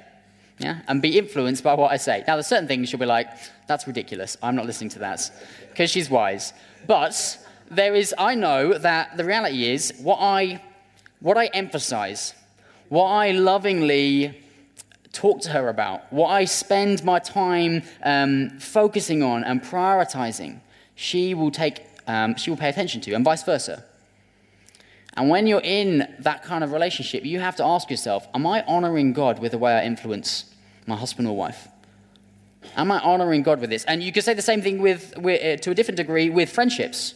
yeah, 0.60 0.80
and 0.88 1.00
be 1.00 1.16
influenced 1.16 1.64
by 1.64 1.72
what 1.72 1.90
I 1.90 1.96
say. 1.96 2.22
Now, 2.28 2.36
there's 2.36 2.46
certain 2.46 2.68
things 2.68 2.90
she'll 2.90 3.00
be 3.00 3.06
like, 3.06 3.28
that's 3.66 3.86
ridiculous. 3.86 4.36
I'm 4.42 4.54
not 4.54 4.66
listening 4.66 4.90
to 4.90 4.98
that 4.98 5.30
because 5.70 5.90
she's 5.90 6.10
wise. 6.10 6.52
But 6.86 7.38
there 7.70 7.94
is, 7.94 8.14
I 8.18 8.34
know 8.34 8.76
that 8.76 9.16
the 9.16 9.24
reality 9.24 9.70
is 9.70 9.94
what 10.02 10.18
I, 10.20 10.62
what 11.20 11.38
I 11.38 11.46
emphasize, 11.46 12.34
what 12.90 13.06
I 13.06 13.30
lovingly 13.30 14.38
talk 15.12 15.40
to 15.42 15.50
her 15.50 15.68
about, 15.68 16.12
what 16.12 16.28
I 16.28 16.44
spend 16.44 17.04
my 17.04 17.20
time 17.20 17.82
um, 18.02 18.50
focusing 18.58 19.22
on 19.22 19.44
and 19.44 19.62
prioritizing, 19.62 20.60
she 20.94 21.32
will 21.32 21.50
take, 21.50 21.86
um, 22.06 22.36
she 22.36 22.50
will 22.50 22.58
pay 22.58 22.68
attention 22.68 23.00
to, 23.02 23.14
and 23.14 23.24
vice 23.24 23.44
versa. 23.44 23.82
And 25.14 25.30
when 25.30 25.46
you're 25.46 25.62
in 25.64 26.14
that 26.18 26.42
kind 26.42 26.62
of 26.62 26.72
relationship, 26.72 27.24
you 27.24 27.40
have 27.40 27.56
to 27.56 27.64
ask 27.64 27.90
yourself, 27.90 28.28
am 28.34 28.46
I 28.46 28.62
honoring 28.68 29.14
God 29.14 29.38
with 29.38 29.52
the 29.52 29.58
way 29.58 29.72
I 29.72 29.84
influence 29.84 30.49
my 30.90 30.96
husband 30.96 31.26
or 31.26 31.36
wife? 31.36 31.68
Am 32.76 32.90
I 32.92 32.98
honoring 33.00 33.42
God 33.42 33.60
with 33.60 33.70
this? 33.70 33.84
And 33.84 34.02
you 34.02 34.12
could 34.12 34.24
say 34.24 34.34
the 34.34 34.42
same 34.42 34.60
thing 34.60 34.82
with, 34.82 35.16
with 35.16 35.42
uh, 35.42 35.62
to 35.62 35.70
a 35.70 35.74
different 35.74 35.96
degree 35.96 36.28
with 36.28 36.50
friendships. 36.50 37.14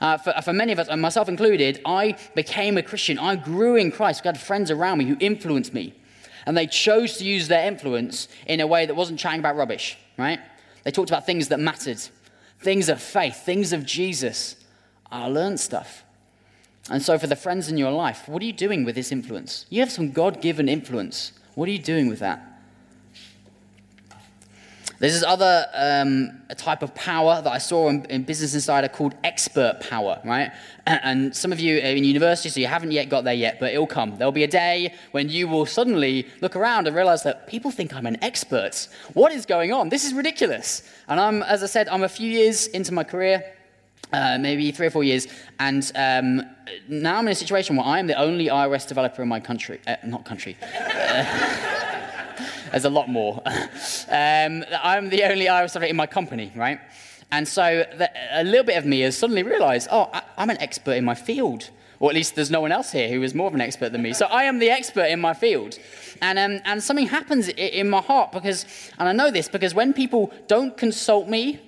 Uh, 0.00 0.18
for, 0.18 0.32
for, 0.42 0.52
many 0.52 0.72
of 0.72 0.78
us, 0.78 0.88
and 0.88 1.00
myself 1.00 1.28
included, 1.28 1.80
I 1.84 2.16
became 2.34 2.76
a 2.76 2.82
Christian. 2.82 3.18
I 3.18 3.36
grew 3.36 3.76
in 3.76 3.92
Christ. 3.92 4.22
I 4.24 4.28
had 4.28 4.40
friends 4.40 4.70
around 4.70 4.98
me 4.98 5.04
who 5.04 5.16
influenced 5.20 5.72
me. 5.74 5.94
And 6.44 6.56
they 6.56 6.66
chose 6.66 7.18
to 7.18 7.24
use 7.24 7.46
their 7.48 7.66
influence 7.66 8.28
in 8.46 8.60
a 8.60 8.66
way 8.66 8.84
that 8.86 8.94
wasn't 8.94 9.20
chatting 9.20 9.38
about 9.40 9.56
rubbish, 9.56 9.96
right? 10.18 10.40
They 10.82 10.90
talked 10.90 11.10
about 11.10 11.24
things 11.24 11.48
that 11.48 11.60
mattered, 11.60 12.00
things 12.58 12.88
of 12.88 13.00
faith, 13.00 13.36
things 13.44 13.72
of 13.72 13.86
Jesus. 13.86 14.56
I 15.10 15.28
learned 15.28 15.60
stuff. 15.60 16.04
And 16.90 17.00
so, 17.00 17.16
for 17.16 17.28
the 17.28 17.36
friends 17.36 17.68
in 17.68 17.78
your 17.78 17.92
life, 17.92 18.28
what 18.28 18.42
are 18.42 18.44
you 18.44 18.52
doing 18.52 18.84
with 18.84 18.96
this 18.96 19.12
influence? 19.12 19.66
You 19.70 19.80
have 19.80 19.92
some 19.92 20.10
God 20.10 20.42
given 20.42 20.68
influence. 20.68 21.32
What 21.54 21.68
are 21.68 21.72
you 21.72 21.78
doing 21.78 22.08
with 22.08 22.20
that? 22.20 22.52
There's 25.02 25.14
this 25.14 25.24
other 25.24 25.66
um, 25.74 26.30
type 26.56 26.80
of 26.80 26.94
power 26.94 27.42
that 27.42 27.52
I 27.52 27.58
saw 27.58 27.88
in, 27.88 28.04
in, 28.04 28.22
Business 28.22 28.54
Insider 28.54 28.86
called 28.86 29.16
expert 29.24 29.80
power, 29.80 30.20
right? 30.24 30.52
And 30.86 31.34
some 31.34 31.50
of 31.50 31.58
you 31.58 31.78
are 31.78 31.80
in 31.80 32.04
university, 32.04 32.48
so 32.50 32.60
you 32.60 32.68
haven't 32.68 32.92
yet 32.92 33.08
got 33.08 33.24
there 33.24 33.34
yet, 33.34 33.58
but 33.58 33.72
it'll 33.72 33.88
come. 33.88 34.16
There'll 34.16 34.30
be 34.30 34.44
a 34.44 34.48
day 34.48 34.94
when 35.10 35.28
you 35.28 35.48
will 35.48 35.66
suddenly 35.66 36.28
look 36.40 36.54
around 36.54 36.86
and 36.86 36.94
realize 36.94 37.24
that 37.24 37.48
people 37.48 37.72
think 37.72 37.94
I'm 37.96 38.06
an 38.06 38.22
expert. 38.22 38.86
What 39.12 39.32
is 39.32 39.44
going 39.44 39.72
on? 39.72 39.88
This 39.88 40.04
is 40.04 40.14
ridiculous. 40.14 40.88
And 41.08 41.18
I'm, 41.18 41.42
as 41.42 41.64
I 41.64 41.66
said, 41.66 41.88
I'm 41.88 42.04
a 42.04 42.08
few 42.08 42.30
years 42.30 42.68
into 42.68 42.94
my 42.94 43.02
career. 43.02 43.44
Uh, 44.12 44.36
maybe 44.38 44.70
three 44.72 44.86
or 44.86 44.90
four 44.90 45.04
years, 45.04 45.26
and 45.58 45.90
um, 45.94 46.42
now 46.86 47.16
I'm 47.16 47.26
in 47.26 47.32
a 47.32 47.34
situation 47.34 47.76
where 47.76 47.86
I 47.86 47.98
am 47.98 48.06
the 48.06 48.18
only 48.20 48.48
iOS 48.48 48.86
developer 48.86 49.22
in 49.22 49.28
my 49.28 49.40
country. 49.40 49.80
Uh, 49.86 49.96
not 50.04 50.26
country. 50.26 50.56
There's 52.70 52.84
a 52.84 52.90
lot 52.90 53.08
more. 53.08 53.40
um, 53.46 54.64
I'm 54.82 55.08
the 55.08 55.24
only 55.24 55.46
iOS 55.46 55.72
developer 55.72 55.90
in 55.90 55.96
my 55.96 56.06
company, 56.06 56.52
right? 56.54 56.78
And 57.30 57.48
so 57.48 57.86
the, 57.96 58.10
a 58.32 58.44
little 58.44 58.64
bit 58.64 58.76
of 58.76 58.84
me 58.84 59.00
has 59.00 59.16
suddenly 59.16 59.42
realized, 59.42 59.88
oh, 59.90 60.10
I, 60.12 60.22
I'm 60.36 60.50
an 60.50 60.60
expert 60.60 60.92
in 60.92 61.04
my 61.04 61.14
field. 61.14 61.70
Or 61.98 62.10
at 62.10 62.14
least 62.16 62.34
there's 62.34 62.50
no 62.50 62.60
one 62.60 62.72
else 62.72 62.92
here 62.92 63.08
who 63.08 63.22
is 63.22 63.34
more 63.34 63.46
of 63.46 63.54
an 63.54 63.60
expert 63.60 63.92
than 63.92 64.02
me. 64.02 64.12
So 64.12 64.26
I 64.26 64.42
am 64.42 64.58
the 64.58 64.70
expert 64.70 65.04
in 65.04 65.20
my 65.20 65.32
field. 65.32 65.78
And, 66.20 66.38
um, 66.38 66.60
and 66.64 66.82
something 66.82 67.06
happens 67.06 67.48
in 67.48 67.88
my 67.88 68.00
heart 68.00 68.32
because, 68.32 68.66
and 68.98 69.08
I 69.08 69.12
know 69.12 69.30
this 69.30 69.48
because 69.48 69.72
when 69.74 69.92
people 69.92 70.32
don't 70.46 70.76
consult 70.76 71.28
me 71.28 71.60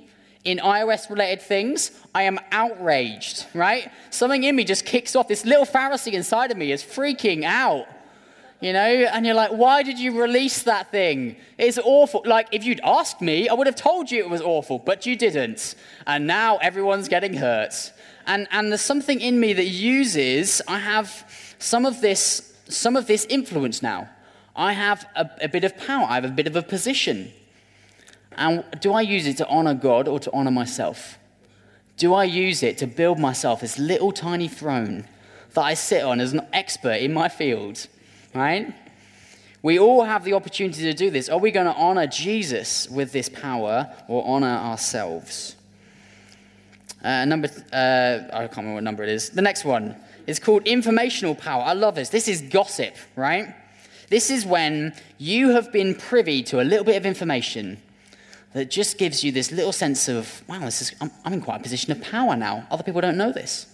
in 0.45 0.59
iOS 0.59 1.09
related 1.09 1.41
things, 1.41 1.91
I 2.15 2.25
am 2.25 2.39
outraged, 2.53 3.47
right? 3.55 3.91
Something 4.11 4.45
in 4.45 4.55
me 4.55 4.65
just 4.65 4.85
kicks 4.85 5.17
off. 5.17 5.27
This 5.27 5.45
little 5.45 5.65
Pharisee 5.65 6.13
inside 6.13 6.51
of 6.51 6.59
me 6.59 6.71
is 6.71 6.83
freaking 6.83 7.45
out, 7.45 7.87
you 8.61 8.75
know? 8.75 8.81
And 8.81 9.25
you're 9.25 9.35
like, 9.35 9.53
why 9.53 9.83
did 9.83 9.99
you 9.99 10.21
release 10.21 10.63
that 10.65 10.91
thing? 10.91 11.37
It's 11.57 11.79
awful. 11.79 12.23
Like, 12.27 12.49
if 12.53 12.65
you'd 12.65 12.81
asked 12.85 13.23
me, 13.23 13.49
I 13.49 13.55
would 13.55 13.67
have 13.67 13.77
told 13.77 14.11
you 14.11 14.19
it 14.19 14.29
was 14.29 14.43
awful, 14.43 14.79
but 14.79 15.07
you 15.07 15.17
didn't. 15.17 15.75
And 16.07 16.27
now 16.27 16.59
everyone's 16.59 17.09
getting 17.09 17.35
hurt. 17.35 17.93
And, 18.27 18.47
and 18.51 18.71
there's 18.71 18.83
something 18.83 19.21
in 19.21 19.41
me 19.41 19.55
that 19.55 19.67
uses, 19.67 20.61
I 20.69 20.79
have 20.79 21.27
some 21.59 21.87
of 21.87 22.03
this, 22.03 22.55
some 22.69 22.97
of 22.97 23.07
this 23.07 23.25
influence 23.31 23.83
now. 23.83 24.11
I 24.55 24.73
have 24.73 25.07
a, 25.17 25.29
a 25.43 25.49
bit 25.49 25.65
of 25.65 25.77
power, 25.79 26.07
I 26.09 26.17
have 26.17 26.25
a 26.25 26.29
bit 26.29 26.47
of 26.47 26.55
a 26.55 26.63
position. 26.63 27.33
And 28.37 28.65
do 28.81 28.93
I 28.93 29.03
use 29.03 29.27
it 29.27 29.37
to 29.39 29.49
honor 29.49 29.75
God 29.75 30.09
or 30.09 30.19
to 30.21 30.33
honor 30.33 30.51
myself? 30.51 31.19
Do 31.97 32.15
I 32.15 32.25
use 32.25 32.63
it 32.63 32.79
to 32.79 32.87
build 32.87 33.19
myself 33.19 33.61
this 33.61 33.79
little 33.79 34.13
tiny 34.13 34.49
throne 34.49 35.07
that 35.53 35.63
I 35.63 35.75
sit 35.75 36.03
on 36.03 36.21
as 36.21 36.33
an 36.33 36.47
expert 36.53 37.01
in 37.01 37.13
my 37.13 37.29
field? 37.29 37.87
Right? 38.35 38.75
We 39.63 39.79
all 39.79 40.05
have 40.05 40.25
the 40.25 40.35
opportunity 40.35 40.83
to 40.83 40.93
do 40.93 41.11
this. 41.11 41.29
Are 41.29 41.39
we 41.39 41.51
going 41.51 41.67
to 41.67 41.75
honor 41.75 42.07
Jesus 42.07 42.89
with 42.91 43.13
this 43.13 43.29
power 43.29 43.91
or 44.09 44.23
honor 44.27 44.57
ourselves? 44.57 45.57
Uh, 47.03 47.25
number, 47.25 47.49
uh, 47.73 48.21
I 48.33 48.47
can't 48.47 48.57
remember 48.57 48.75
what 48.75 48.83
number 48.83 49.03
it 49.05 49.09
is. 49.09 49.31
The 49.31 49.43
next 49.43 49.65
one 49.65 49.97
is 50.27 50.39
called 50.39 50.67
informational 50.67 51.35
power. 51.35 51.63
I 51.63 51.75
love 51.75 51.95
this. 51.95 52.09
This 52.09 52.29
is 52.29 52.43
gossip, 52.43 52.95
right? 53.15 53.55
This 54.11 54.31
is 54.31 54.45
when 54.45 54.95
you 55.19 55.51
have 55.51 55.73
been 55.73 55.95
privy 55.95 56.43
to 56.45 56.61
a 56.61 56.65
little 56.65 56.85
bit 56.85 56.97
of 56.97 57.07
information 57.07 57.81
that 58.55 58.71
just 58.71 58.99
gives 58.99 59.23
you 59.23 59.33
this 59.33 59.53
little 59.53 59.73
sense 59.73 60.09
of, 60.09 60.43
wow, 60.49 60.61
this 60.61 60.81
is, 60.81 60.93
I'm, 61.01 61.11
I'm 61.25 61.33
in 61.35 61.41
quite 61.41 61.61
a 61.61 61.63
position 61.63 61.93
of 61.93 62.01
power 62.01 62.37
now. 62.37 62.67
Other 62.71 62.85
people 62.85 63.01
don't 63.01 63.19
know 63.19 63.33
this. 63.33 63.67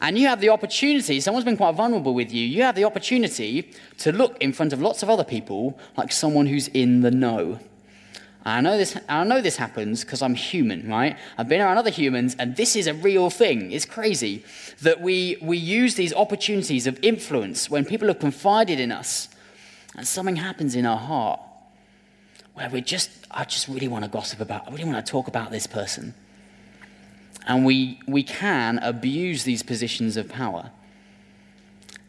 And 0.00 0.18
you 0.18 0.26
have 0.28 0.40
the 0.40 0.48
opportunity, 0.48 1.20
someone's 1.20 1.44
been 1.44 1.58
quite 1.58 1.74
vulnerable 1.74 2.14
with 2.14 2.32
you, 2.32 2.46
you 2.46 2.62
have 2.62 2.74
the 2.74 2.84
opportunity 2.84 3.70
to 3.98 4.12
look 4.12 4.38
in 4.40 4.54
front 4.54 4.72
of 4.72 4.80
lots 4.80 5.02
of 5.02 5.10
other 5.10 5.24
people 5.24 5.78
like 5.98 6.10
someone 6.10 6.46
who's 6.46 6.68
in 6.68 7.02
the 7.02 7.10
know. 7.10 7.60
I 8.42 8.62
know 8.62 8.78
this, 8.78 8.96
I 9.06 9.22
know 9.24 9.42
this 9.42 9.56
happens 9.56 10.02
because 10.02 10.22
I'm 10.22 10.34
human, 10.34 10.88
right? 10.88 11.18
I've 11.36 11.48
been 11.48 11.60
around 11.60 11.76
other 11.76 11.90
humans, 11.90 12.34
and 12.38 12.56
this 12.56 12.74
is 12.74 12.86
a 12.86 12.94
real 12.94 13.28
thing. 13.28 13.70
It's 13.70 13.84
crazy 13.84 14.42
that 14.80 15.02
we, 15.02 15.36
we 15.42 15.58
use 15.58 15.96
these 15.96 16.14
opportunities 16.14 16.86
of 16.86 16.98
influence 17.02 17.68
when 17.68 17.84
people 17.84 18.08
have 18.08 18.18
confided 18.18 18.80
in 18.80 18.92
us, 18.92 19.28
and 19.94 20.08
something 20.08 20.36
happens 20.36 20.74
in 20.74 20.86
our 20.86 20.96
heart 20.96 21.40
where 22.60 22.68
we 22.68 22.82
just, 22.82 23.10
I 23.30 23.44
just 23.44 23.68
really 23.68 23.88
want 23.88 24.04
to 24.04 24.10
gossip 24.10 24.38
about, 24.38 24.68
I 24.68 24.70
really 24.70 24.84
want 24.84 25.04
to 25.04 25.10
talk 25.10 25.28
about 25.28 25.50
this 25.50 25.66
person. 25.66 26.12
And 27.46 27.64
we, 27.64 27.98
we 28.06 28.22
can 28.22 28.78
abuse 28.80 29.44
these 29.44 29.62
positions 29.62 30.18
of 30.18 30.28
power. 30.28 30.70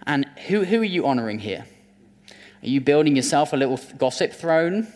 And 0.06 0.26
who, 0.48 0.66
who 0.66 0.82
are 0.82 0.84
you 0.84 1.08
honoring 1.08 1.40
here? 1.40 1.66
Are 2.62 2.68
you 2.68 2.82
building 2.82 3.16
yourself 3.16 3.54
a 3.54 3.56
little 3.56 3.80
gossip 3.98 4.34
throne? 4.34 4.88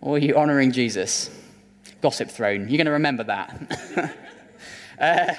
Or 0.00 0.16
are 0.16 0.18
you 0.18 0.36
honoring 0.36 0.72
Jesus? 0.72 1.30
Gossip 2.02 2.28
throne. 2.28 2.62
You're 2.62 2.78
going 2.78 2.86
to 2.86 2.90
remember 2.90 3.22
that. 3.22 4.16
uh, 4.98 5.34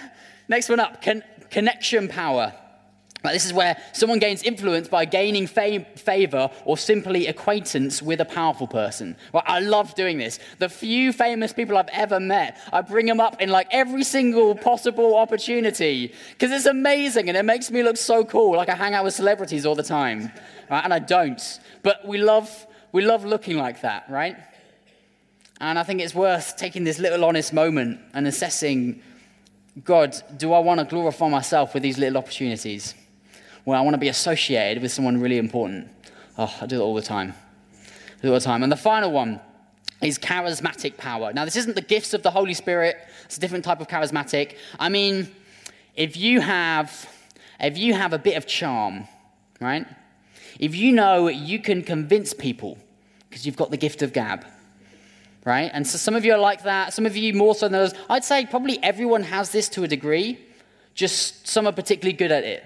next 0.48 0.70
one 0.70 0.80
up 0.80 1.02
con- 1.02 1.24
connection 1.50 2.08
power. 2.08 2.54
Like 3.24 3.34
this 3.34 3.46
is 3.46 3.54
where 3.54 3.78
someone 3.94 4.18
gains 4.18 4.42
influence 4.42 4.88
by 4.88 5.06
gaining 5.06 5.46
favor 5.46 6.50
or 6.66 6.76
simply 6.78 7.28
acquaintance 7.28 8.02
with 8.02 8.20
a 8.20 8.26
powerful 8.26 8.68
person. 8.68 9.16
Well, 9.32 9.44
I 9.46 9.60
love 9.60 9.94
doing 9.94 10.18
this. 10.18 10.40
The 10.58 10.70
few 10.70 11.14
famous 11.14 11.54
people 11.54 11.78
I've 11.78 11.90
ever 11.94 12.20
met, 12.20 12.60
I 12.74 12.82
bring 12.82 13.06
them 13.06 13.20
up 13.20 13.40
in 13.40 13.50
like 13.50 13.68
every 13.70 14.04
single 14.04 14.56
possible 14.56 15.16
opportunity 15.16 16.14
because 16.32 16.52
it's 16.52 16.66
amazing 16.66 17.30
and 17.30 17.38
it 17.38 17.44
makes 17.44 17.70
me 17.70 17.84
look 17.84 17.98
so 17.98 18.26
cool. 18.26 18.58
Like 18.58 18.70
I 18.70 18.76
hang 18.76 18.96
out 18.96 19.04
with 19.04 19.14
celebrities 19.14 19.68
all 19.68 19.76
the 19.76 19.84
time, 19.84 20.32
right? 20.72 20.84
And 20.84 20.92
I 20.92 21.00
don't, 21.00 21.60
but 21.84 22.06
we 22.08 22.18
love 22.18 22.68
we 22.92 23.04
love 23.06 23.24
looking 23.24 23.58
like 23.58 23.82
that, 23.82 24.06
right? 24.10 24.36
And 25.60 25.78
I 25.78 25.84
think 25.84 26.02
it's 26.02 26.16
worth 26.16 26.58
taking 26.58 26.86
this 26.86 26.98
little 26.98 27.24
honest 27.24 27.54
moment 27.54 28.00
and 28.16 28.28
assessing 28.28 29.04
God, 29.86 30.22
do 30.36 30.54
I 30.54 30.60
want 30.60 30.80
to 30.80 30.86
glorify 30.86 31.30
myself 31.30 31.74
with 31.74 31.84
these 31.84 31.98
little 31.98 32.18
opportunities? 32.18 32.96
Well, 33.66 33.80
I 33.80 33.84
want 33.84 33.94
to 33.94 34.00
be 34.00 34.08
associated 34.08 34.82
with 34.82 34.92
someone 34.92 35.20
really 35.20 35.38
important. 35.38 35.88
Oh, 36.38 36.54
I 36.62 36.66
do 36.66 36.78
it 36.78 36.84
all 36.84 36.96
the 36.96 37.02
time. 37.02 37.34
I 37.74 38.22
do 38.22 38.28
it 38.28 38.32
all 38.32 38.40
the 38.40 38.40
time. 38.40 38.64
And 38.64 38.72
the 38.72 38.78
final 38.78 39.12
one 39.12 39.40
is 40.02 40.18
charismatic 40.18 40.98
power. 40.98 41.32
Now, 41.32 41.46
this 41.46 41.56
isn't 41.56 41.76
the 41.76 41.82
gifts 41.82 42.14
of 42.14 42.24
the 42.24 42.32
Holy 42.32 42.56
Spirit. 42.56 42.98
It's 43.26 43.38
a 43.38 43.40
different 43.40 43.64
type 43.64 43.80
of 43.80 43.88
charismatic. 43.88 44.56
I 44.80 44.90
mean, 44.90 45.30
if 45.96 46.18
you 46.18 46.42
have, 46.42 47.08
if 47.60 47.78
you 47.78 47.94
have 47.94 48.14
a 48.14 48.18
bit 48.18 48.36
of 48.36 48.48
charm, 48.48 49.08
right? 49.60 49.86
If 50.60 50.76
you 50.76 50.92
know 50.92 51.28
you 51.28 51.60
can 51.60 51.84
convince 51.84 52.34
people 52.34 52.78
because 53.30 53.46
you've 53.46 53.58
got 53.58 53.70
the 53.70 53.78
gift 53.78 54.02
of 54.02 54.12
gab, 54.12 54.44
right? 55.46 55.70
And 55.74 55.86
so 55.86 55.98
some 55.98 56.16
of 56.16 56.26
you 56.26 56.34
are 56.34 56.40
like 56.40 56.64
that. 56.64 56.94
Some 56.94 57.06
of 57.06 57.16
you 57.16 57.34
more 57.34 57.54
so 57.54 57.68
than 57.68 57.76
others. 57.76 57.94
I'd 58.10 58.24
say 58.24 58.46
probably 58.46 58.82
everyone 58.84 59.24
has 59.24 59.52
this 59.52 59.70
to 59.70 59.84
a 59.84 59.88
degree. 59.88 60.40
Just 60.96 61.48
some 61.48 61.68
are 61.68 61.72
particularly 61.72 62.18
good 62.18 62.32
at 62.32 62.44
it. 62.44 62.66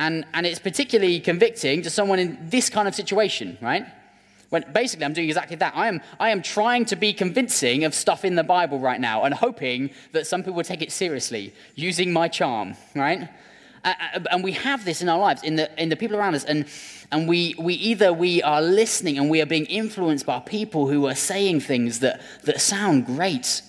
And, 0.00 0.24
and 0.32 0.46
it's 0.46 0.58
particularly 0.58 1.20
convicting 1.20 1.82
to 1.82 1.90
someone 1.90 2.18
in 2.18 2.38
this 2.48 2.70
kind 2.70 2.88
of 2.88 2.94
situation, 2.94 3.58
right? 3.60 3.84
When 4.48 4.64
basically 4.72 5.04
I'm 5.04 5.12
doing 5.12 5.28
exactly 5.28 5.56
that. 5.56 5.74
I 5.76 5.88
am, 5.88 6.00
I 6.18 6.30
am 6.30 6.40
trying 6.40 6.86
to 6.86 6.96
be 6.96 7.12
convincing 7.12 7.84
of 7.84 7.94
stuff 7.94 8.24
in 8.24 8.34
the 8.34 8.42
Bible 8.42 8.78
right 8.78 8.98
now 8.98 9.24
and 9.24 9.34
hoping 9.34 9.90
that 10.12 10.26
some 10.26 10.40
people 10.40 10.54
will 10.54 10.64
take 10.64 10.80
it 10.80 10.90
seriously, 10.90 11.52
using 11.74 12.14
my 12.14 12.28
charm, 12.28 12.76
right? 12.96 13.28
Uh, 13.84 13.92
and 14.30 14.42
we 14.42 14.52
have 14.52 14.86
this 14.86 15.02
in 15.02 15.10
our 15.10 15.18
lives, 15.18 15.42
in 15.42 15.56
the, 15.56 15.70
in 15.80 15.90
the 15.90 15.96
people 15.96 16.16
around 16.16 16.34
us. 16.34 16.44
And, 16.44 16.64
and 17.12 17.28
we, 17.28 17.54
we 17.58 17.74
either 17.74 18.10
we 18.10 18.42
are 18.42 18.62
listening 18.62 19.18
and 19.18 19.28
we 19.28 19.42
are 19.42 19.46
being 19.46 19.66
influenced 19.66 20.24
by 20.24 20.40
people 20.40 20.88
who 20.88 21.06
are 21.08 21.14
saying 21.14 21.60
things 21.60 22.00
that, 22.00 22.22
that 22.44 22.62
sound 22.62 23.04
great, 23.04 23.60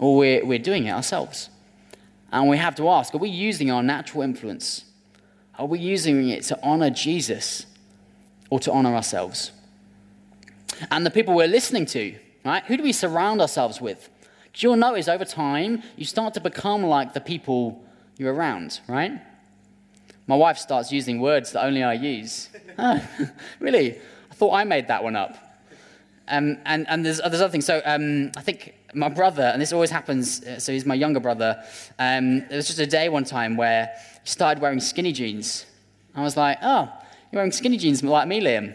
or 0.00 0.16
we're, 0.16 0.44
we're 0.44 0.58
doing 0.58 0.86
it 0.86 0.90
ourselves. 0.90 1.48
And 2.32 2.48
we 2.48 2.56
have 2.56 2.74
to 2.74 2.88
ask 2.88 3.14
are 3.14 3.18
we 3.18 3.30
using 3.30 3.70
our 3.70 3.84
natural 3.84 4.22
influence? 4.22 4.84
Are 5.58 5.66
we 5.66 5.80
using 5.80 6.28
it 6.28 6.44
to 6.44 6.58
honor 6.62 6.90
Jesus 6.90 7.66
or 8.48 8.60
to 8.60 8.72
honor 8.72 8.94
ourselves? 8.94 9.50
And 10.90 11.04
the 11.04 11.10
people 11.10 11.34
we're 11.34 11.48
listening 11.48 11.86
to, 11.86 12.14
right? 12.44 12.62
Who 12.64 12.76
do 12.76 12.82
we 12.84 12.92
surround 12.92 13.40
ourselves 13.40 13.80
with? 13.80 14.08
Because 14.44 14.62
you'll 14.62 14.76
notice 14.76 15.08
over 15.08 15.24
time, 15.24 15.82
you 15.96 16.04
start 16.04 16.34
to 16.34 16.40
become 16.40 16.84
like 16.84 17.12
the 17.12 17.20
people 17.20 17.84
you're 18.16 18.32
around, 18.32 18.80
right? 18.88 19.20
My 20.28 20.36
wife 20.36 20.58
starts 20.58 20.92
using 20.92 21.20
words 21.20 21.52
that 21.52 21.64
only 21.64 21.82
I 21.82 21.94
use. 21.94 22.50
oh, 22.78 23.02
really? 23.58 23.98
I 24.30 24.34
thought 24.34 24.52
I 24.54 24.64
made 24.64 24.88
that 24.88 25.02
one 25.02 25.16
up. 25.16 25.36
Um, 26.28 26.58
and, 26.64 26.88
and 26.88 27.04
there's, 27.04 27.18
there's 27.18 27.40
other 27.40 27.48
things. 27.48 27.66
So 27.66 27.80
um, 27.84 28.30
I 28.36 28.42
think 28.42 28.74
my 28.94 29.08
brother, 29.08 29.44
and 29.44 29.60
this 29.60 29.72
always 29.72 29.90
happens, 29.90 30.42
uh, 30.44 30.58
so 30.58 30.72
he's 30.72 30.86
my 30.86 30.94
younger 30.94 31.20
brother. 31.20 31.62
Um, 31.98 32.40
there 32.48 32.56
was 32.56 32.66
just 32.66 32.78
a 32.78 32.86
day 32.86 33.08
one 33.08 33.24
time 33.24 33.56
where 33.56 33.90
he 34.22 34.28
started 34.28 34.60
wearing 34.60 34.80
skinny 34.80 35.12
jeans. 35.12 35.66
I 36.14 36.22
was 36.22 36.36
like, 36.36 36.58
oh, 36.62 36.90
you're 37.30 37.38
wearing 37.38 37.52
skinny 37.52 37.76
jeans 37.76 38.02
like 38.02 38.28
me, 38.28 38.40
Liam. 38.40 38.74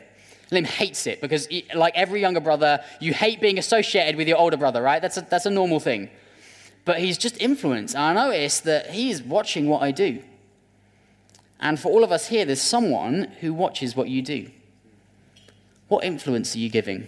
Liam 0.51 0.65
hates 0.65 1.07
it 1.07 1.21
because, 1.21 1.47
he, 1.47 1.65
like 1.73 1.95
every 1.95 2.21
younger 2.21 2.39
brother, 2.39 2.83
you 2.99 3.13
hate 3.13 3.41
being 3.41 3.57
associated 3.57 4.15
with 4.15 4.27
your 4.27 4.37
older 4.37 4.57
brother, 4.57 4.81
right? 4.81 5.01
That's 5.01 5.17
a, 5.17 5.21
that's 5.21 5.45
a 5.45 5.49
normal 5.49 5.79
thing. 5.79 6.09
But 6.85 6.99
he's 6.99 7.17
just 7.17 7.39
influenced. 7.41 7.95
And 7.95 8.19
I 8.19 8.27
noticed 8.27 8.65
that 8.65 8.91
he's 8.91 9.23
watching 9.23 9.67
what 9.67 9.81
I 9.81 9.91
do. 9.91 10.21
And 11.59 11.79
for 11.79 11.89
all 11.89 12.03
of 12.03 12.11
us 12.11 12.27
here, 12.27 12.45
there's 12.45 12.61
someone 12.61 13.31
who 13.39 13.53
watches 13.53 13.95
what 13.95 14.09
you 14.09 14.21
do. 14.21 14.51
What 15.87 16.03
influence 16.03 16.55
are 16.55 16.59
you 16.59 16.69
giving? 16.69 17.07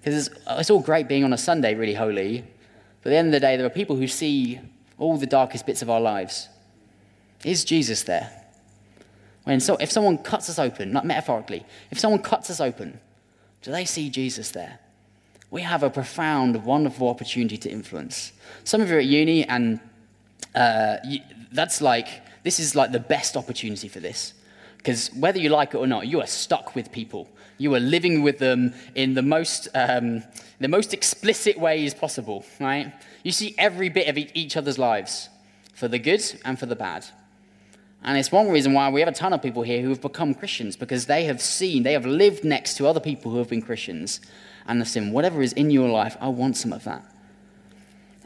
Because 0.00 0.28
it's, 0.28 0.38
it's 0.48 0.70
all 0.70 0.80
great 0.80 1.08
being 1.08 1.24
on 1.24 1.32
a 1.32 1.38
Sunday 1.38 1.74
really 1.74 1.94
holy, 1.94 2.44
but 3.02 3.10
at 3.10 3.10
the 3.10 3.16
end 3.16 3.28
of 3.28 3.32
the 3.32 3.40
day, 3.40 3.56
there 3.56 3.66
are 3.66 3.70
people 3.70 3.96
who 3.96 4.06
see 4.06 4.60
all 4.98 5.16
the 5.16 5.26
darkest 5.26 5.66
bits 5.66 5.82
of 5.82 5.90
our 5.90 6.00
lives. 6.00 6.48
Is 7.44 7.64
Jesus 7.64 8.02
there? 8.02 8.30
When 9.44 9.60
so, 9.60 9.76
if 9.76 9.90
someone 9.90 10.18
cuts 10.18 10.50
us 10.50 10.58
open, 10.58 10.92
not 10.92 11.06
metaphorically, 11.06 11.64
if 11.90 11.98
someone 11.98 12.20
cuts 12.20 12.50
us 12.50 12.60
open, 12.60 13.00
do 13.62 13.70
they 13.70 13.84
see 13.84 14.10
Jesus 14.10 14.50
there? 14.50 14.78
We 15.50 15.62
have 15.62 15.82
a 15.82 15.90
profound, 15.90 16.64
wonderful 16.64 17.08
opportunity 17.08 17.56
to 17.56 17.70
influence. 17.70 18.32
Some 18.64 18.82
of 18.82 18.90
you 18.90 18.96
are 18.96 18.98
at 18.98 19.06
uni, 19.06 19.44
and 19.44 19.80
uh, 20.54 20.98
that's 21.52 21.80
like, 21.80 22.08
this 22.42 22.60
is 22.60 22.74
like 22.74 22.92
the 22.92 23.00
best 23.00 23.36
opportunity 23.36 23.88
for 23.88 24.00
this. 24.00 24.34
Because 24.78 25.10
whether 25.14 25.38
you 25.38 25.50
like 25.50 25.74
it 25.74 25.76
or 25.76 25.86
not, 25.86 26.06
you 26.06 26.20
are 26.20 26.26
stuck 26.26 26.74
with 26.74 26.90
people. 26.90 27.28
You 27.58 27.74
are 27.74 27.80
living 27.80 28.22
with 28.22 28.38
them 28.38 28.72
in 28.94 29.14
the 29.14 29.22
most, 29.22 29.68
um, 29.74 30.22
the 30.60 30.68
most 30.68 30.94
explicit 30.94 31.58
ways 31.58 31.92
possible, 31.92 32.44
right? 32.60 32.92
You 33.24 33.32
see 33.32 33.54
every 33.58 33.88
bit 33.88 34.08
of 34.08 34.16
each 34.16 34.56
other's 34.56 34.78
lives, 34.78 35.28
for 35.74 35.88
the 35.88 35.98
good 35.98 36.22
and 36.44 36.58
for 36.58 36.66
the 36.66 36.76
bad. 36.76 37.06
And 38.02 38.16
it's 38.16 38.30
one 38.30 38.48
reason 38.48 38.72
why 38.72 38.90
we 38.90 39.00
have 39.00 39.08
a 39.08 39.12
ton 39.12 39.32
of 39.32 39.42
people 39.42 39.62
here 39.62 39.82
who 39.82 39.88
have 39.88 40.00
become 40.00 40.34
Christians, 40.34 40.76
because 40.76 41.06
they 41.06 41.24
have 41.24 41.40
seen, 41.42 41.82
they 41.82 41.92
have 41.92 42.06
lived 42.06 42.44
next 42.44 42.76
to 42.76 42.86
other 42.86 43.00
people 43.00 43.32
who 43.32 43.38
have 43.38 43.48
been 43.48 43.62
Christians, 43.62 44.20
and 44.66 44.78
have 44.78 44.88
seen 44.88 45.12
whatever 45.12 45.42
is 45.42 45.52
in 45.54 45.70
your 45.70 45.88
life, 45.88 46.16
I 46.20 46.28
want 46.28 46.56
some 46.56 46.72
of 46.72 46.84
that. 46.84 47.04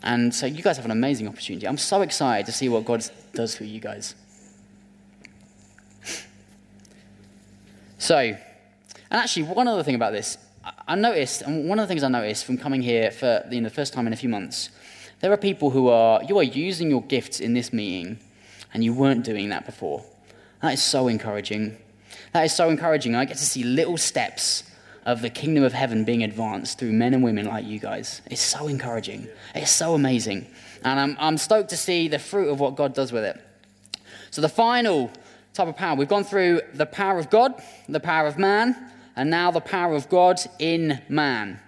And 0.03 0.35
so 0.35 0.47
you 0.47 0.63
guys 0.63 0.77
have 0.77 0.85
an 0.85 0.91
amazing 0.91 1.29
opportunity. 1.29 1.67
I'm 1.67 1.79
so 1.79 2.03
excited 2.03 2.47
to 2.47 2.53
see 2.53 2.69
what 2.69 2.85
God 2.85 3.07
does 3.33 3.57
for 3.57 3.65
you 3.65 3.81
guys. 3.81 4.15
So, 8.03 8.19
and 8.19 8.37
actually, 9.13 9.45
one 9.45 9.69
other 9.69 9.85
thing 9.85 9.95
about 9.95 10.11
this, 10.11 10.37
I 10.89 10.97
noticed, 10.97 11.43
and 11.43 11.69
one 11.69 11.79
of 11.79 11.85
the 11.85 11.87
things 11.87 12.03
I 12.03 12.09
noticed 12.09 12.45
from 12.45 12.59
coming 12.59 12.83
here 12.83 13.13
for 13.13 13.47
you 13.49 13.61
know, 13.61 13.69
the 13.69 13.75
first 13.75 13.93
time 13.93 14.09
in 14.09 14.13
a 14.13 14.17
few 14.17 14.29
months, 14.29 14.71
there 15.21 15.31
are 15.33 15.37
people 15.37 15.71
who 15.71 15.87
are, 15.87 16.21
you 16.25 16.37
are 16.41 16.43
using 16.43 16.91
your 16.91 17.03
gifts 17.03 17.39
in 17.39 17.55
this 17.55 17.73
meeting, 17.73 18.19
and 18.75 18.83
you 18.83 18.93
weren't 18.93 19.25
doing 19.25 19.51
that 19.51 19.67
before. 19.67 20.05
That 20.63 20.73
is 20.73 20.83
so 20.83 21.07
encouraging. 21.07 21.77
That 22.33 22.43
is 22.43 22.53
so 22.53 22.71
encouraging. 22.71 23.15
I 23.15 23.25
get 23.25 23.37
to 23.37 23.45
see 23.45 23.63
little 23.63 23.97
steps 23.97 24.65
of 25.07 25.23
the 25.23 25.31
kingdom 25.31 25.63
of 25.63 25.73
heaven 25.73 26.03
being 26.03 26.25
advanced 26.25 26.81
through 26.81 26.95
men 26.95 27.15
and 27.15 27.23
women 27.23 27.47
like 27.47 27.65
you 27.67 27.79
guys. 27.79 28.21
It's 28.29 28.43
so 28.43 28.67
encouraging. 28.67 29.29
It's 29.55 29.71
so 29.71 29.95
amazing. 29.95 30.49
And 30.85 30.99
I'm, 30.99 31.17
I'm 31.21 31.39
stoked 31.39 31.71
to 31.71 31.77
see 31.77 32.09
the 32.09 32.19
fruit 32.19 32.49
of 32.49 32.59
what 32.59 32.75
God 32.75 32.95
does 32.95 33.13
with 33.13 33.23
it. 33.23 33.41
So, 34.33 34.41
the 34.41 34.49
final 34.49 35.13
type 35.55 35.69
of 35.69 35.77
power. 35.77 35.97
We've 35.97 36.09
gone 36.09 36.25
through 36.25 36.63
the 36.75 36.87
power 36.87 37.19
of 37.19 37.31
God, 37.31 37.55
the 37.89 38.01
power 38.01 38.27
of 38.27 38.39
man, 38.39 38.77
and 39.17 39.31
now 39.31 39.51
the 39.51 39.61
power 39.61 39.95
of 39.95 40.09
God 40.09 40.41
in 40.59 41.01
man. 41.09 41.61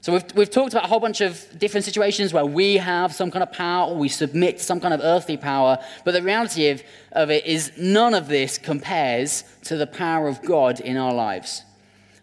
So 0.00 0.12
we've, 0.12 0.34
we've 0.34 0.50
talked 0.50 0.72
about 0.72 0.84
a 0.84 0.88
whole 0.88 1.00
bunch 1.00 1.20
of 1.20 1.44
different 1.58 1.84
situations 1.84 2.32
where 2.32 2.46
we 2.46 2.76
have 2.76 3.12
some 3.12 3.30
kind 3.30 3.42
of 3.42 3.52
power 3.52 3.90
or 3.90 3.96
we 3.96 4.08
submit 4.08 4.58
to 4.58 4.64
some 4.64 4.80
kind 4.80 4.94
of 4.94 5.00
earthly 5.02 5.36
power, 5.36 5.78
but 6.04 6.12
the 6.12 6.22
reality 6.22 6.68
of, 6.68 6.82
of 7.12 7.30
it 7.30 7.44
is 7.44 7.72
none 7.76 8.14
of 8.14 8.28
this 8.28 8.58
compares 8.58 9.42
to 9.64 9.76
the 9.76 9.86
power 9.86 10.28
of 10.28 10.40
God 10.42 10.80
in 10.80 10.96
our 10.96 11.12
lives. 11.12 11.64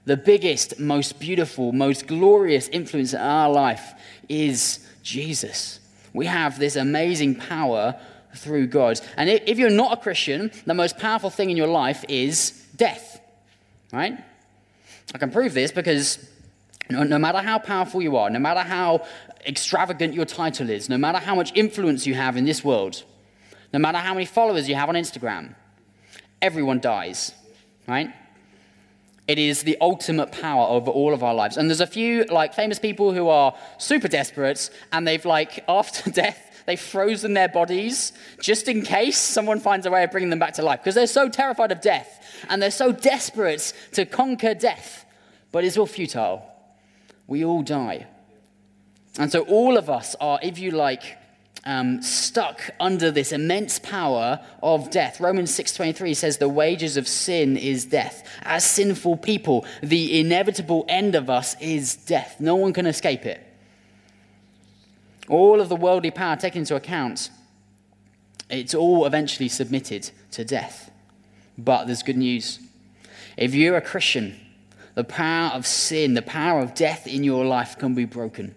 The 0.05 0.15
biggest, 0.15 0.79
most 0.79 1.19
beautiful, 1.19 1.73
most 1.73 2.07
glorious 2.07 2.69
influence 2.69 3.13
in 3.13 3.19
our 3.19 3.51
life 3.51 3.93
is 4.29 4.87
Jesus. 5.03 5.79
We 6.13 6.27
have 6.27 6.57
this 6.59 6.77
amazing 6.77 7.35
power 7.35 7.99
through 8.35 8.67
God. 8.67 8.99
And 9.17 9.29
if 9.29 9.57
you're 9.57 9.69
not 9.69 9.97
a 9.97 10.01
Christian, 10.01 10.51
the 10.65 10.73
most 10.73 10.97
powerful 10.97 11.29
thing 11.29 11.49
in 11.49 11.57
your 11.57 11.67
life 11.67 12.03
is 12.07 12.51
death, 12.75 13.19
right? 13.91 14.17
I 15.13 15.17
can 15.17 15.31
prove 15.31 15.53
this 15.53 15.71
because 15.71 16.29
no, 16.89 17.17
matter 17.17 17.39
how 17.39 17.59
powerful 17.59 18.01
you 18.01 18.17
are, 18.17 18.29
no 18.29 18.39
matter 18.39 18.61
how 18.61 19.05
extravagant 19.45 20.13
your 20.13 20.25
title 20.25 20.69
is, 20.69 20.89
no 20.89 20.97
matter 20.97 21.19
how 21.19 21.35
much 21.35 21.51
influence 21.55 22.05
you 22.05 22.13
have 22.13 22.37
in 22.37 22.45
this 22.45 22.63
world, 22.63 23.03
no 23.73 23.79
matter 23.79 23.97
how 23.97 24.13
many 24.13 24.25
followers 24.25 24.69
you 24.69 24.75
have 24.75 24.89
on 24.89 24.95
Instagram, 24.95 25.55
everyone 26.41 26.79
dies, 26.79 27.33
right? 27.87 28.13
It 29.27 29.39
is 29.39 29.63
the 29.63 29.77
ultimate 29.81 30.31
power 30.31 30.67
over 30.67 30.91
all 30.91 31.13
of 31.13 31.23
our 31.23 31.33
lives. 31.33 31.57
And 31.57 31.69
there's 31.69 31.81
a 31.81 31.87
few 31.87 32.25
like 32.25 32.53
famous 32.53 32.77
people 32.77 33.11
who 33.11 33.27
are 33.27 33.55
super 33.79 34.07
desperate 34.07 34.69
and 34.91 35.07
they've 35.07 35.25
like 35.25 35.63
after 35.69 36.11
death 36.11 36.54
They've 36.65 36.79
frozen 36.79 37.33
their 37.33 37.47
bodies 37.47 38.11
just 38.39 38.67
in 38.67 38.81
case 38.81 39.17
someone 39.17 39.59
finds 39.59 39.85
a 39.85 39.91
way 39.91 40.03
of 40.03 40.11
bringing 40.11 40.29
them 40.29 40.39
back 40.39 40.53
to 40.55 40.63
life 40.63 40.79
because 40.79 40.95
they're 40.95 41.07
so 41.07 41.29
terrified 41.29 41.71
of 41.71 41.81
death 41.81 42.23
and 42.49 42.61
they're 42.61 42.71
so 42.71 42.91
desperate 42.91 43.73
to 43.93 44.05
conquer 44.05 44.53
death. 44.53 45.05
But 45.51 45.63
it's 45.63 45.77
all 45.77 45.85
futile. 45.85 46.43
We 47.27 47.45
all 47.45 47.61
die. 47.61 48.07
And 49.17 49.31
so 49.31 49.41
all 49.41 49.77
of 49.77 49.89
us 49.89 50.15
are, 50.19 50.39
if 50.41 50.59
you 50.59 50.71
like, 50.71 51.17
um, 51.65 52.01
stuck 52.01 52.69
under 52.79 53.09
this 53.09 53.31
immense 53.31 53.79
power 53.79 54.39
of 54.61 54.91
death. 54.91 55.19
Romans 55.19 55.51
6:23 55.51 56.13
says 56.13 56.37
the 56.37 56.49
wages 56.49 56.95
of 56.97 57.07
sin 57.07 57.57
is 57.57 57.85
death. 57.85 58.23
As 58.43 58.63
sinful 58.63 59.17
people, 59.17 59.65
the 59.81 60.19
inevitable 60.19 60.85
end 60.87 61.15
of 61.15 61.29
us 61.29 61.55
is 61.59 61.95
death. 61.95 62.35
No 62.39 62.55
one 62.55 62.73
can 62.73 62.85
escape 62.85 63.25
it. 63.25 63.41
All 65.27 65.59
of 65.59 65.69
the 65.69 65.75
worldly 65.75 66.11
power 66.11 66.35
taken 66.35 66.59
into 66.59 66.75
account, 66.75 67.29
it's 68.49 68.75
all 68.75 69.05
eventually 69.05 69.49
submitted 69.49 70.11
to 70.31 70.45
death. 70.45 70.91
But 71.57 71.85
there's 71.85 72.03
good 72.03 72.17
news. 72.17 72.59
If 73.37 73.53
you're 73.55 73.77
a 73.77 73.81
Christian, 73.81 74.39
the 74.93 75.03
power 75.03 75.51
of 75.51 75.65
sin, 75.65 76.13
the 76.13 76.21
power 76.21 76.61
of 76.61 76.73
death 76.73 77.07
in 77.07 77.23
your 77.23 77.45
life 77.45 77.77
can 77.77 77.95
be 77.95 78.05
broken. 78.05 78.55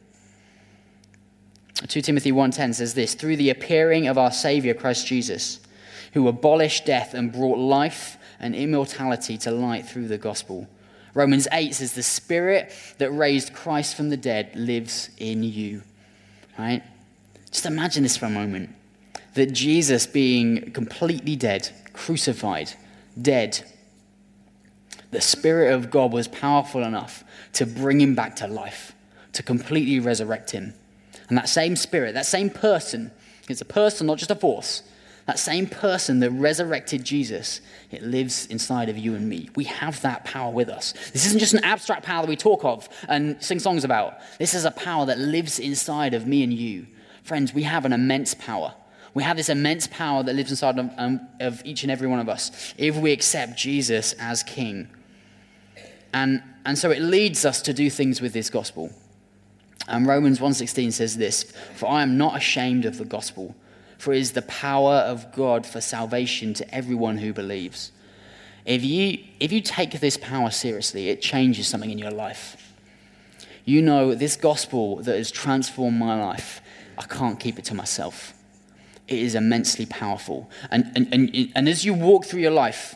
2 1.86 2.00
Timothy 2.02 2.32
1:10 2.32 2.74
says 2.74 2.94
this, 2.94 3.14
through 3.14 3.36
the 3.36 3.50
appearing 3.50 4.06
of 4.06 4.18
our 4.18 4.32
savior 4.32 4.74
Christ 4.74 5.06
Jesus, 5.06 5.60
who 6.12 6.28
abolished 6.28 6.86
death 6.86 7.14
and 7.14 7.32
brought 7.32 7.58
life 7.58 8.18
and 8.40 8.54
immortality 8.54 9.38
to 9.38 9.50
light 9.50 9.86
through 9.86 10.08
the 10.08 10.18
gospel. 10.18 10.68
Romans 11.14 11.48
8 11.52 11.74
says 11.74 11.92
the 11.94 12.02
spirit 12.02 12.72
that 12.98 13.10
raised 13.10 13.52
Christ 13.52 13.96
from 13.96 14.10
the 14.10 14.16
dead 14.16 14.54
lives 14.54 15.10
in 15.18 15.42
you. 15.42 15.82
Right? 16.58 16.82
Just 17.50 17.66
imagine 17.66 18.02
this 18.02 18.16
for 18.16 18.26
a 18.26 18.30
moment. 18.30 18.74
That 19.34 19.52
Jesus 19.52 20.06
being 20.06 20.72
completely 20.72 21.36
dead, 21.36 21.70
crucified, 21.92 22.72
dead, 23.20 23.62
the 25.10 25.20
Spirit 25.20 25.72
of 25.72 25.90
God 25.90 26.12
was 26.12 26.28
powerful 26.28 26.82
enough 26.82 27.24
to 27.54 27.64
bring 27.64 28.00
him 28.00 28.14
back 28.14 28.36
to 28.36 28.46
life, 28.46 28.92
to 29.32 29.42
completely 29.42 30.00
resurrect 30.00 30.50
him. 30.50 30.74
And 31.28 31.38
that 31.38 31.48
same 31.48 31.76
spirit, 31.76 32.14
that 32.14 32.26
same 32.26 32.50
person, 32.50 33.10
it's 33.48 33.60
a 33.60 33.66
person, 33.66 34.06
not 34.06 34.18
just 34.18 34.30
a 34.30 34.34
force, 34.34 34.82
that 35.28 35.38
same 35.38 35.66
person 35.66 36.20
that 36.20 36.30
resurrected 36.30 37.04
Jesus, 37.04 37.60
it 37.90 38.02
lives 38.02 38.46
inside 38.46 38.88
of 38.88 38.96
you 38.96 39.14
and 39.14 39.28
me. 39.28 39.50
We 39.56 39.64
have 39.64 40.00
that 40.00 40.24
power 40.24 40.50
with 40.50 40.70
us. 40.70 40.94
This 41.12 41.26
isn't 41.26 41.38
just 41.38 41.52
an 41.52 41.62
abstract 41.64 42.02
power 42.02 42.22
that 42.22 42.30
we 42.30 42.34
talk 42.34 42.64
of 42.64 42.88
and 43.10 43.36
sing 43.44 43.58
songs 43.58 43.84
about. 43.84 44.20
This 44.38 44.54
is 44.54 44.64
a 44.64 44.70
power 44.70 45.04
that 45.04 45.18
lives 45.18 45.58
inside 45.58 46.14
of 46.14 46.26
me 46.26 46.42
and 46.42 46.50
you. 46.50 46.86
Friends, 47.24 47.52
we 47.52 47.64
have 47.64 47.84
an 47.84 47.92
immense 47.92 48.32
power. 48.32 48.72
We 49.12 49.22
have 49.22 49.36
this 49.36 49.50
immense 49.50 49.86
power 49.86 50.22
that 50.22 50.34
lives 50.34 50.50
inside 50.50 50.78
of, 50.78 50.90
um, 50.96 51.28
of 51.40 51.60
each 51.62 51.82
and 51.82 51.92
every 51.92 52.08
one 52.08 52.20
of 52.20 52.30
us 52.30 52.72
if 52.78 52.96
we 52.96 53.12
accept 53.12 53.54
Jesus 53.58 54.14
as 54.14 54.42
King. 54.42 54.88
And, 56.14 56.42
and 56.64 56.78
so 56.78 56.90
it 56.90 57.02
leads 57.02 57.44
us 57.44 57.60
to 57.62 57.74
do 57.74 57.90
things 57.90 58.22
with 58.22 58.32
this 58.32 58.48
gospel. 58.48 58.92
And 59.88 60.06
Romans 60.06 60.40
1:16 60.40 60.90
says 60.92 61.18
this, 61.18 61.44
"For 61.74 61.86
I 61.86 62.00
am 62.00 62.16
not 62.16 62.34
ashamed 62.34 62.86
of 62.86 62.96
the 62.96 63.04
gospel, 63.04 63.54
for 63.98 64.14
it 64.14 64.20
is 64.20 64.32
the 64.32 64.42
power 64.42 64.94
of 64.94 65.32
God 65.32 65.66
for 65.66 65.80
salvation 65.80 66.54
to 66.54 66.74
everyone 66.74 67.18
who 67.18 67.32
believes." 67.32 67.92
If 68.64 68.84
you 68.84 69.18
if 69.40 69.52
you 69.52 69.60
take 69.60 69.98
this 70.00 70.16
power 70.16 70.50
seriously, 70.50 71.08
it 71.08 71.20
changes 71.20 71.68
something 71.68 71.90
in 71.90 71.98
your 71.98 72.10
life. 72.10 72.74
You 73.64 73.82
know 73.82 74.14
this 74.14 74.36
gospel 74.36 74.96
that 75.02 75.16
has 75.16 75.30
transformed 75.30 75.98
my 75.98 76.18
life, 76.18 76.62
I 76.96 77.02
can't 77.02 77.38
keep 77.38 77.58
it 77.58 77.66
to 77.66 77.74
myself. 77.74 78.32
It 79.06 79.18
is 79.18 79.34
immensely 79.34 79.86
powerful. 79.86 80.50
And, 80.70 80.90
and, 80.94 81.08
and, 81.12 81.52
and 81.54 81.68
as 81.68 81.84
you 81.84 81.94
walk 81.94 82.26
through 82.26 82.40
your 82.40 82.50
life, 82.50 82.94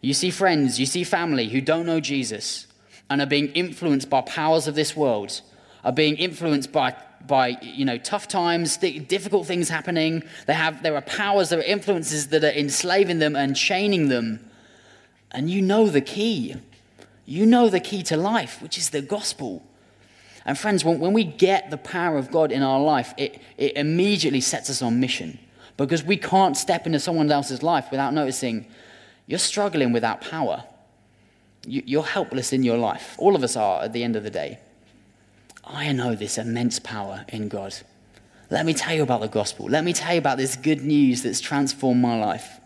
you 0.00 0.14
see 0.14 0.30
friends, 0.30 0.78
you 0.78 0.86
see 0.86 1.02
family 1.02 1.48
who 1.48 1.60
don't 1.60 1.86
know 1.86 2.00
Jesus 2.00 2.66
and 3.08 3.20
are 3.20 3.26
being 3.26 3.48
influenced 3.48 4.10
by 4.10 4.20
powers 4.20 4.68
of 4.68 4.74
this 4.74 4.96
world 4.96 5.40
are 5.84 5.92
being 5.92 6.16
influenced 6.16 6.72
by, 6.72 6.94
by 7.26 7.58
you 7.60 7.84
know, 7.84 7.98
tough 7.98 8.28
times, 8.28 8.76
difficult 8.76 9.46
things 9.46 9.68
happening. 9.68 10.22
They 10.46 10.54
have, 10.54 10.82
there 10.82 10.94
are 10.94 11.02
powers, 11.02 11.50
there 11.50 11.58
are 11.58 11.62
influences 11.62 12.28
that 12.28 12.44
are 12.44 12.50
enslaving 12.50 13.18
them 13.18 13.36
and 13.36 13.56
chaining 13.56 14.08
them. 14.08 14.48
And 15.30 15.50
you 15.50 15.62
know 15.62 15.88
the 15.88 16.00
key. 16.00 16.56
You 17.24 17.46
know 17.46 17.68
the 17.68 17.80
key 17.80 18.02
to 18.04 18.16
life, 18.16 18.62
which 18.62 18.78
is 18.78 18.90
the 18.90 19.02
gospel. 19.02 19.64
And 20.44 20.56
friends, 20.56 20.84
when, 20.84 21.00
when 21.00 21.12
we 21.12 21.24
get 21.24 21.70
the 21.70 21.76
power 21.76 22.16
of 22.16 22.30
God 22.30 22.52
in 22.52 22.62
our 22.62 22.80
life, 22.80 23.12
it, 23.16 23.40
it 23.56 23.76
immediately 23.76 24.40
sets 24.40 24.70
us 24.70 24.80
on 24.80 25.00
mission 25.00 25.38
because 25.76 26.04
we 26.04 26.16
can't 26.16 26.56
step 26.56 26.86
into 26.86 27.00
someone 27.00 27.30
else's 27.30 27.62
life 27.62 27.86
without 27.90 28.14
noticing 28.14 28.66
you're 29.26 29.38
struggling 29.38 29.92
without 29.92 30.20
power. 30.20 30.64
You, 31.66 31.98
are 31.98 32.04
helpless 32.04 32.52
in 32.52 32.62
your 32.62 32.78
life. 32.78 33.16
All 33.18 33.34
of 33.34 33.42
us 33.42 33.56
are 33.56 33.82
at 33.82 33.92
the 33.92 34.04
end 34.04 34.14
of 34.14 34.22
the 34.22 34.30
day. 34.30 34.60
I 35.66 35.90
know 35.92 36.14
this 36.14 36.38
immense 36.38 36.78
power 36.78 37.24
in 37.28 37.48
God. 37.48 37.74
Let 38.50 38.64
me 38.64 38.74
tell 38.74 38.94
you 38.94 39.02
about 39.02 39.20
the 39.20 39.28
gospel. 39.28 39.66
Let 39.66 39.82
me 39.84 39.92
tell 39.92 40.12
you 40.12 40.18
about 40.18 40.38
this 40.38 40.54
good 40.54 40.82
news 40.82 41.22
that's 41.22 41.40
transformed 41.40 42.00
my 42.00 42.18
life. 42.18 42.60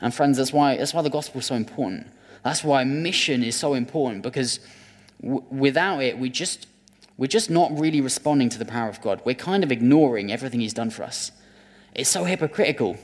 And 0.00 0.14
friends, 0.14 0.38
that's 0.38 0.52
why, 0.52 0.76
that's 0.76 0.94
why 0.94 1.02
the 1.02 1.10
gospel 1.10 1.40
is 1.40 1.46
so 1.46 1.54
important. 1.54 2.06
That's 2.42 2.64
why 2.64 2.84
mission 2.84 3.42
is 3.42 3.56
so 3.56 3.74
important 3.74 4.22
because 4.22 4.60
w- 5.20 5.44
without 5.50 6.02
it, 6.02 6.18
we 6.18 6.30
just, 6.30 6.66
we're 7.18 7.26
just 7.26 7.50
not 7.50 7.78
really 7.78 8.00
responding 8.00 8.48
to 8.50 8.58
the 8.58 8.64
power 8.64 8.88
of 8.88 9.00
God. 9.02 9.20
We're 9.24 9.34
kind 9.34 9.62
of 9.62 9.70
ignoring 9.70 10.32
everything 10.32 10.60
He's 10.60 10.74
done 10.74 10.90
for 10.90 11.02
us. 11.02 11.30
It's 11.94 12.10
so 12.10 12.24
hypocritical 12.24 12.96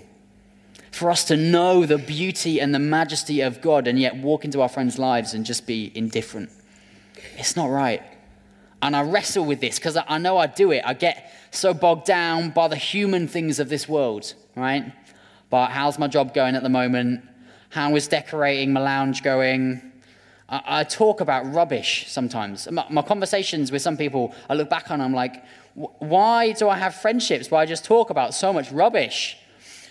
for 0.90 1.11
us 1.11 1.25
to 1.25 1.37
know 1.37 1.87
the 1.87 1.99
beauty 1.99 2.61
and 2.61 2.75
the 2.75 2.79
majesty 2.79 3.40
of 3.40 3.61
God 3.61 3.87
and 3.87 3.99
yet 3.99 4.16
walk 4.16 4.45
into 4.45 4.61
our 4.61 4.69
friends' 4.69 4.99
lives 4.99 5.35
and 5.35 5.47
just 5.47 5.66
be 5.66 5.93
indifferent. 5.95 6.51
It's 7.37 7.57
not 7.57 7.71
right. 7.71 8.03
And 8.83 8.97
I 8.97 9.03
wrestle 9.03 9.45
with 9.45 9.61
this 9.61 9.79
because 9.79 9.99
I 10.09 10.19
know 10.19 10.38
I 10.38 10.47
do 10.47 10.73
it. 10.73 10.83
I 10.87 10.95
get 10.95 11.33
so 11.51 11.75
bogged 11.75 12.07
down 12.07 12.51
by 12.51 12.69
the 12.69 12.77
human 12.77 13.29
things 13.29 13.59
of 13.59 13.69
this 13.69 13.88
world, 13.88 14.35
right? 14.57 14.93
But 15.51 15.69
how's 15.69 15.99
my 15.99 16.07
job 16.07 16.33
going 16.33 16.55
at 16.55 16.62
the 16.62 16.69
moment? 16.69 17.23
How 17.71 17.95
is 17.95 18.09
decorating 18.09 18.73
my 18.73 18.81
lounge 18.81 19.23
going? 19.23 19.83
I, 20.49 20.81
I 20.81 20.85
talk 20.85 21.21
about 21.21 21.53
rubbish 21.53 22.07
sometimes. 22.09 22.71
My, 22.71 22.87
my, 22.88 23.03
conversations 23.03 23.71
with 23.71 23.83
some 23.83 23.97
people, 23.97 24.35
I 24.49 24.55
look 24.55 24.71
back 24.71 24.90
on, 24.90 25.01
I'm 25.01 25.14
like, 25.14 25.45
why 25.75 26.53
do 26.53 26.69
I 26.69 26.77
have 26.77 26.95
friendships 26.95 27.51
where 27.51 27.61
I 27.61 27.66
just 27.66 27.85
talk 27.85 28.11
about 28.11 28.35
so 28.35 28.53
much 28.53 28.73
rubbish? 28.73 29.37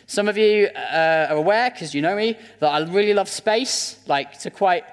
Some 0.07 0.27
of 0.27 0.37
you 0.37 0.67
uh, 0.75 1.27
are 1.29 1.37
aware, 1.37 1.69
because 1.69 1.93
you 1.93 2.01
know 2.01 2.15
me, 2.15 2.35
that 2.59 2.67
I 2.67 2.79
really 2.79 3.13
love 3.13 3.29
space, 3.29 3.99
like 4.07 4.39
to 4.39 4.49
quite 4.49 4.83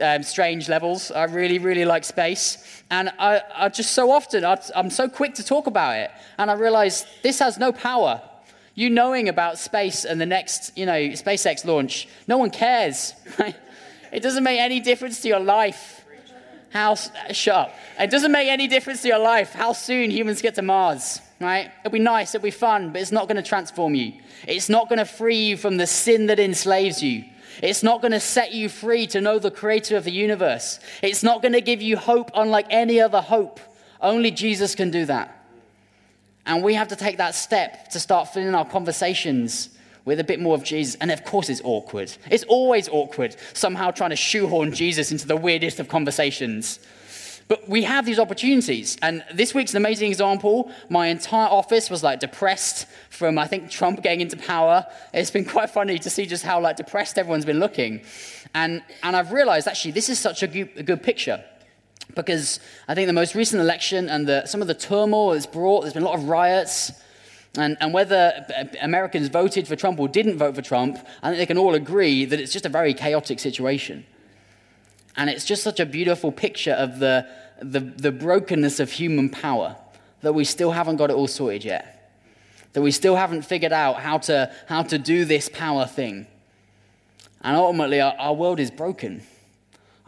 um, 0.00 0.22
strange 0.22 0.68
levels. 0.68 1.10
I 1.10 1.24
really, 1.24 1.58
really 1.58 1.84
like 1.84 2.04
space. 2.04 2.77
And 2.90 3.10
I, 3.18 3.42
I 3.54 3.68
just 3.68 3.92
so 3.92 4.10
often, 4.10 4.44
I, 4.44 4.58
I'm 4.74 4.90
so 4.90 5.08
quick 5.08 5.34
to 5.34 5.44
talk 5.44 5.66
about 5.66 5.96
it. 5.96 6.10
And 6.38 6.50
I 6.50 6.54
realize 6.54 7.04
this 7.22 7.38
has 7.40 7.58
no 7.58 7.72
power. 7.72 8.22
You 8.74 8.90
knowing 8.90 9.28
about 9.28 9.58
space 9.58 10.04
and 10.04 10.20
the 10.20 10.26
next, 10.26 10.76
you 10.76 10.86
know, 10.86 10.92
SpaceX 10.92 11.64
launch, 11.64 12.08
no 12.26 12.38
one 12.38 12.50
cares. 12.50 13.14
Right? 13.38 13.56
It 14.10 14.20
doesn't 14.20 14.42
make 14.42 14.58
any 14.58 14.80
difference 14.80 15.20
to 15.20 15.28
your 15.28 15.40
life. 15.40 16.04
How, 16.70 16.94
shut 16.94 17.54
up. 17.54 17.74
It 17.98 18.10
doesn't 18.10 18.32
make 18.32 18.48
any 18.48 18.68
difference 18.68 19.02
to 19.02 19.08
your 19.08 19.18
life 19.18 19.52
how 19.52 19.72
soon 19.72 20.10
humans 20.10 20.42
get 20.42 20.54
to 20.56 20.62
Mars, 20.62 21.20
right? 21.40 21.70
It'll 21.80 21.92
be 21.92 21.98
nice, 21.98 22.34
it'll 22.34 22.44
be 22.44 22.50
fun, 22.50 22.92
but 22.92 23.00
it's 23.00 23.12
not 23.12 23.26
going 23.26 23.36
to 23.36 23.42
transform 23.42 23.94
you. 23.94 24.12
It's 24.46 24.68
not 24.68 24.88
going 24.88 24.98
to 24.98 25.06
free 25.06 25.36
you 25.36 25.56
from 25.56 25.78
the 25.78 25.86
sin 25.86 26.26
that 26.26 26.38
enslaves 26.38 27.02
you. 27.02 27.24
It's 27.62 27.82
not 27.82 28.00
going 28.00 28.12
to 28.12 28.20
set 28.20 28.52
you 28.52 28.68
free 28.68 29.06
to 29.08 29.20
know 29.20 29.38
the 29.38 29.50
creator 29.50 29.96
of 29.96 30.04
the 30.04 30.12
universe. 30.12 30.80
It's 31.02 31.22
not 31.22 31.42
going 31.42 31.52
to 31.52 31.60
give 31.60 31.82
you 31.82 31.96
hope 31.96 32.30
unlike 32.34 32.66
any 32.70 33.00
other 33.00 33.20
hope. 33.20 33.60
Only 34.00 34.30
Jesus 34.30 34.74
can 34.74 34.90
do 34.90 35.04
that. 35.06 35.34
And 36.46 36.62
we 36.62 36.74
have 36.74 36.88
to 36.88 36.96
take 36.96 37.18
that 37.18 37.34
step 37.34 37.88
to 37.90 38.00
start 38.00 38.28
filling 38.28 38.54
our 38.54 38.64
conversations 38.64 39.70
with 40.04 40.18
a 40.18 40.24
bit 40.24 40.40
more 40.40 40.54
of 40.54 40.64
Jesus. 40.64 40.94
And 41.00 41.10
of 41.10 41.22
course, 41.24 41.50
it's 41.50 41.60
awkward. 41.62 42.10
It's 42.30 42.44
always 42.44 42.88
awkward, 42.88 43.36
somehow 43.52 43.90
trying 43.90 44.10
to 44.10 44.16
shoehorn 44.16 44.72
Jesus 44.72 45.12
into 45.12 45.26
the 45.26 45.36
weirdest 45.36 45.78
of 45.80 45.88
conversations. 45.88 46.80
But 47.48 47.66
we 47.66 47.82
have 47.84 48.04
these 48.04 48.18
opportunities. 48.18 48.98
And 49.00 49.24
this 49.32 49.54
week's 49.54 49.72
an 49.72 49.78
amazing 49.78 50.08
example. 50.08 50.70
My 50.90 51.06
entire 51.06 51.48
office 51.48 51.88
was 51.88 52.02
like 52.02 52.20
depressed 52.20 52.86
from, 53.08 53.38
I 53.38 53.46
think, 53.46 53.70
Trump 53.70 54.02
getting 54.02 54.20
into 54.20 54.36
power. 54.36 54.86
It's 55.14 55.30
been 55.30 55.46
quite 55.46 55.70
funny 55.70 55.98
to 55.98 56.10
see 56.10 56.26
just 56.26 56.44
how 56.44 56.60
like 56.60 56.76
depressed 56.76 57.18
everyone's 57.18 57.46
been 57.46 57.58
looking. 57.58 58.02
And, 58.54 58.82
and 59.02 59.16
I've 59.16 59.32
realized 59.32 59.66
actually 59.66 59.92
this 59.92 60.10
is 60.10 60.18
such 60.18 60.42
a 60.42 60.46
good, 60.46 60.70
a 60.76 60.82
good 60.82 61.02
picture. 61.02 61.42
Because 62.14 62.60
I 62.86 62.94
think 62.94 63.06
the 63.06 63.12
most 63.12 63.34
recent 63.34 63.60
election 63.60 64.08
and 64.08 64.26
the, 64.26 64.46
some 64.46 64.62
of 64.62 64.68
the 64.68 64.74
turmoil 64.74 65.32
it's 65.32 65.46
brought, 65.46 65.82
there's 65.82 65.94
been 65.94 66.02
a 66.02 66.06
lot 66.06 66.18
of 66.18 66.28
riots. 66.28 66.92
And, 67.56 67.76
and, 67.80 67.94
whether 67.94 68.46
Americans 68.82 69.28
voted 69.28 69.66
for 69.66 69.74
Trump 69.74 69.98
or 69.98 70.06
didn't 70.06 70.36
vote 70.36 70.54
for 70.54 70.62
Trump, 70.62 70.98
I 71.22 71.28
think 71.30 71.38
they 71.38 71.46
can 71.46 71.58
all 71.58 71.74
agree 71.74 72.24
that 72.26 72.38
it's 72.38 72.52
just 72.52 72.66
a 72.66 72.68
very 72.68 72.92
chaotic 72.94 73.40
situation. 73.40 74.04
And 75.18 75.28
it's 75.28 75.44
just 75.44 75.64
such 75.64 75.80
a 75.80 75.84
beautiful 75.84 76.30
picture 76.30 76.72
of 76.72 77.00
the, 77.00 77.26
the, 77.60 77.80
the 77.80 78.12
brokenness 78.12 78.78
of 78.78 78.92
human 78.92 79.28
power 79.28 79.76
that 80.22 80.32
we 80.32 80.44
still 80.44 80.70
haven't 80.70 80.96
got 80.96 81.10
it 81.10 81.14
all 81.14 81.26
sorted 81.26 81.64
yet. 81.64 82.12
That 82.72 82.82
we 82.82 82.92
still 82.92 83.16
haven't 83.16 83.42
figured 83.42 83.72
out 83.72 84.00
how 84.00 84.18
to, 84.18 84.52
how 84.68 84.84
to 84.84 84.96
do 84.96 85.24
this 85.24 85.48
power 85.48 85.86
thing. 85.86 86.28
And 87.42 87.56
ultimately, 87.56 88.00
our, 88.00 88.14
our 88.16 88.32
world 88.32 88.60
is 88.60 88.70
broken. 88.70 89.22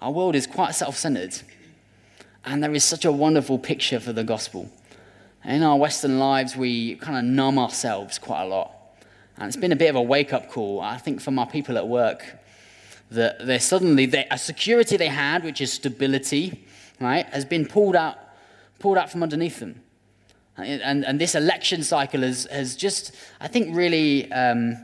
Our 0.01 0.13
world 0.13 0.37
is 0.37 0.47
quite 0.47 0.77
self 0.77 0.97
centered. 0.97 1.37
And 2.45 2.63
there 2.63 2.73
is 2.73 2.85
such 2.85 3.05
a 3.05 3.11
wonderful 3.11 3.59
picture 3.59 3.99
for 3.99 4.13
the 4.13 4.25
gospel 4.25 4.71
In 5.45 5.65
our 5.65 5.77
Western 5.77 6.21
lives, 6.21 6.57
we 6.57 6.95
kind 6.97 7.19
of 7.19 7.25
numb 7.25 7.59
ourselves 7.59 8.21
quite 8.21 8.43
a 8.43 8.47
lot. 8.47 8.73
And 9.37 9.49
it's 9.49 9.57
been 9.57 9.73
a 9.73 9.77
bit 9.77 9.91
of 9.91 9.97
a 9.97 10.03
wake 10.03 10.33
up 10.33 10.49
call, 10.49 10.81
I 10.81 10.99
think, 10.99 11.21
for 11.21 11.33
my 11.33 11.47
people 11.47 11.77
at 11.79 11.89
work, 11.89 12.40
that 13.11 13.45
they're 13.47 13.61
suddenly, 13.61 14.07
they 14.07 14.27
a 14.31 14.39
security 14.39 14.97
they 14.97 15.09
had, 15.09 15.45
which 15.45 15.61
is 15.61 15.73
stability, 15.73 16.65
right, 17.01 17.27
has 17.27 17.45
been 17.45 17.67
pulled 17.67 17.97
out, 17.97 18.19
pulled 18.79 18.99
out 18.99 19.11
from 19.11 19.23
underneath 19.23 19.61
them. 19.61 19.83
And, 20.57 21.05
and 21.07 21.21
this 21.21 21.35
election 21.35 21.83
cycle 21.83 22.21
has, 22.21 22.47
has 22.51 22.77
just, 22.77 23.15
I 23.41 23.49
think, 23.49 23.75
really, 23.75 24.31
um, 24.31 24.77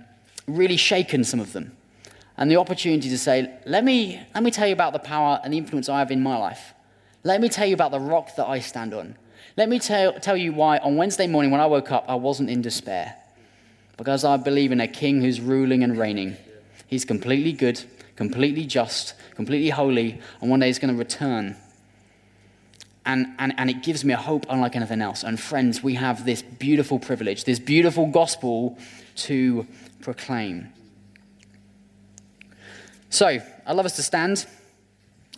really 0.46 0.76
shaken 0.76 1.22
some 1.22 1.40
of 1.40 1.52
them. 1.52 1.76
And 2.38 2.50
the 2.50 2.56
opportunity 2.56 3.08
to 3.08 3.18
say, 3.18 3.50
let 3.66 3.84
me, 3.84 4.20
let 4.34 4.42
me 4.42 4.50
tell 4.50 4.66
you 4.66 4.72
about 4.72 4.92
the 4.92 4.98
power 4.98 5.40
and 5.42 5.52
the 5.52 5.58
influence 5.58 5.88
I 5.88 5.98
have 5.98 6.10
in 6.10 6.22
my 6.22 6.36
life. 6.36 6.74
Let 7.24 7.40
me 7.40 7.48
tell 7.48 7.66
you 7.66 7.74
about 7.74 7.90
the 7.90 8.00
rock 8.00 8.36
that 8.36 8.46
I 8.46 8.60
stand 8.60 8.94
on. 8.94 9.16
Let 9.56 9.68
me 9.68 9.78
tell, 9.78 10.12
tell 10.14 10.36
you 10.36 10.52
why 10.52 10.78
on 10.78 10.96
Wednesday 10.96 11.26
morning 11.26 11.50
when 11.50 11.60
I 11.60 11.66
woke 11.66 11.90
up, 11.90 12.04
I 12.08 12.14
wasn't 12.14 12.50
in 12.50 12.62
despair. 12.62 13.16
Because 13.96 14.24
I 14.24 14.36
believe 14.36 14.72
in 14.72 14.80
a 14.80 14.88
king 14.88 15.22
who's 15.22 15.40
ruling 15.40 15.82
and 15.82 15.96
reigning. 15.98 16.36
He's 16.86 17.04
completely 17.04 17.52
good, 17.52 17.82
completely 18.16 18.66
just, 18.66 19.14
completely 19.34 19.70
holy, 19.70 20.20
and 20.40 20.50
one 20.50 20.60
day 20.60 20.66
he's 20.66 20.78
going 20.78 20.92
to 20.92 20.98
return. 20.98 21.56
And, 23.04 23.28
and, 23.38 23.54
and 23.56 23.70
it 23.70 23.82
gives 23.84 24.04
me 24.04 24.12
a 24.12 24.16
hope 24.16 24.46
unlike 24.48 24.74
anything 24.74 25.00
else. 25.00 25.22
And 25.22 25.38
friends, 25.38 25.82
we 25.82 25.94
have 25.94 26.24
this 26.24 26.42
beautiful 26.42 26.98
privilege, 26.98 27.44
this 27.44 27.60
beautiful 27.60 28.06
gospel 28.06 28.78
to 29.16 29.66
proclaim. 30.00 30.72
So, 33.10 33.26
I'd 33.28 33.72
love 33.72 33.86
us 33.86 33.96
to 33.96 34.02
stand. 34.02 34.46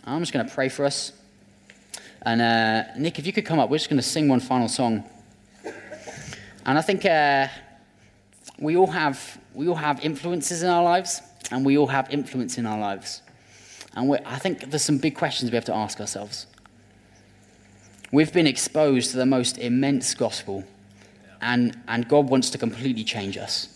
I'm 0.03 0.21
just 0.21 0.33
going 0.33 0.47
to 0.47 0.53
pray 0.53 0.69
for 0.69 0.85
us. 0.85 1.13
And 2.23 2.41
uh, 2.41 2.83
Nick, 2.97 3.19
if 3.19 3.27
you 3.27 3.33
could 3.33 3.45
come 3.45 3.59
up, 3.59 3.69
we're 3.69 3.77
just 3.77 3.89
going 3.89 4.01
to 4.01 4.07
sing 4.07 4.27
one 4.27 4.39
final 4.39 4.67
song. 4.67 5.03
And 6.65 6.77
I 6.77 6.81
think 6.81 7.05
uh, 7.05 7.47
we 8.59 8.75
all 8.75 8.87
have 8.87 9.39
we 9.53 9.67
all 9.67 9.75
have 9.75 10.03
influences 10.03 10.63
in 10.63 10.69
our 10.69 10.83
lives, 10.83 11.21
and 11.51 11.65
we 11.65 11.77
all 11.77 11.87
have 11.87 12.09
influence 12.11 12.57
in 12.57 12.65
our 12.65 12.79
lives. 12.79 13.21
And 13.95 14.13
I 14.25 14.37
think 14.37 14.69
there's 14.69 14.83
some 14.83 14.97
big 14.97 15.15
questions 15.15 15.51
we 15.51 15.55
have 15.55 15.65
to 15.65 15.75
ask 15.75 15.99
ourselves. 15.99 16.45
We've 18.11 18.33
been 18.33 18.47
exposed 18.47 19.11
to 19.11 19.17
the 19.17 19.25
most 19.25 19.57
immense 19.57 20.13
gospel, 20.15 20.63
and, 21.41 21.77
and 21.87 22.07
God 22.07 22.29
wants 22.29 22.49
to 22.51 22.57
completely 22.57 23.03
change 23.03 23.37
us. 23.37 23.75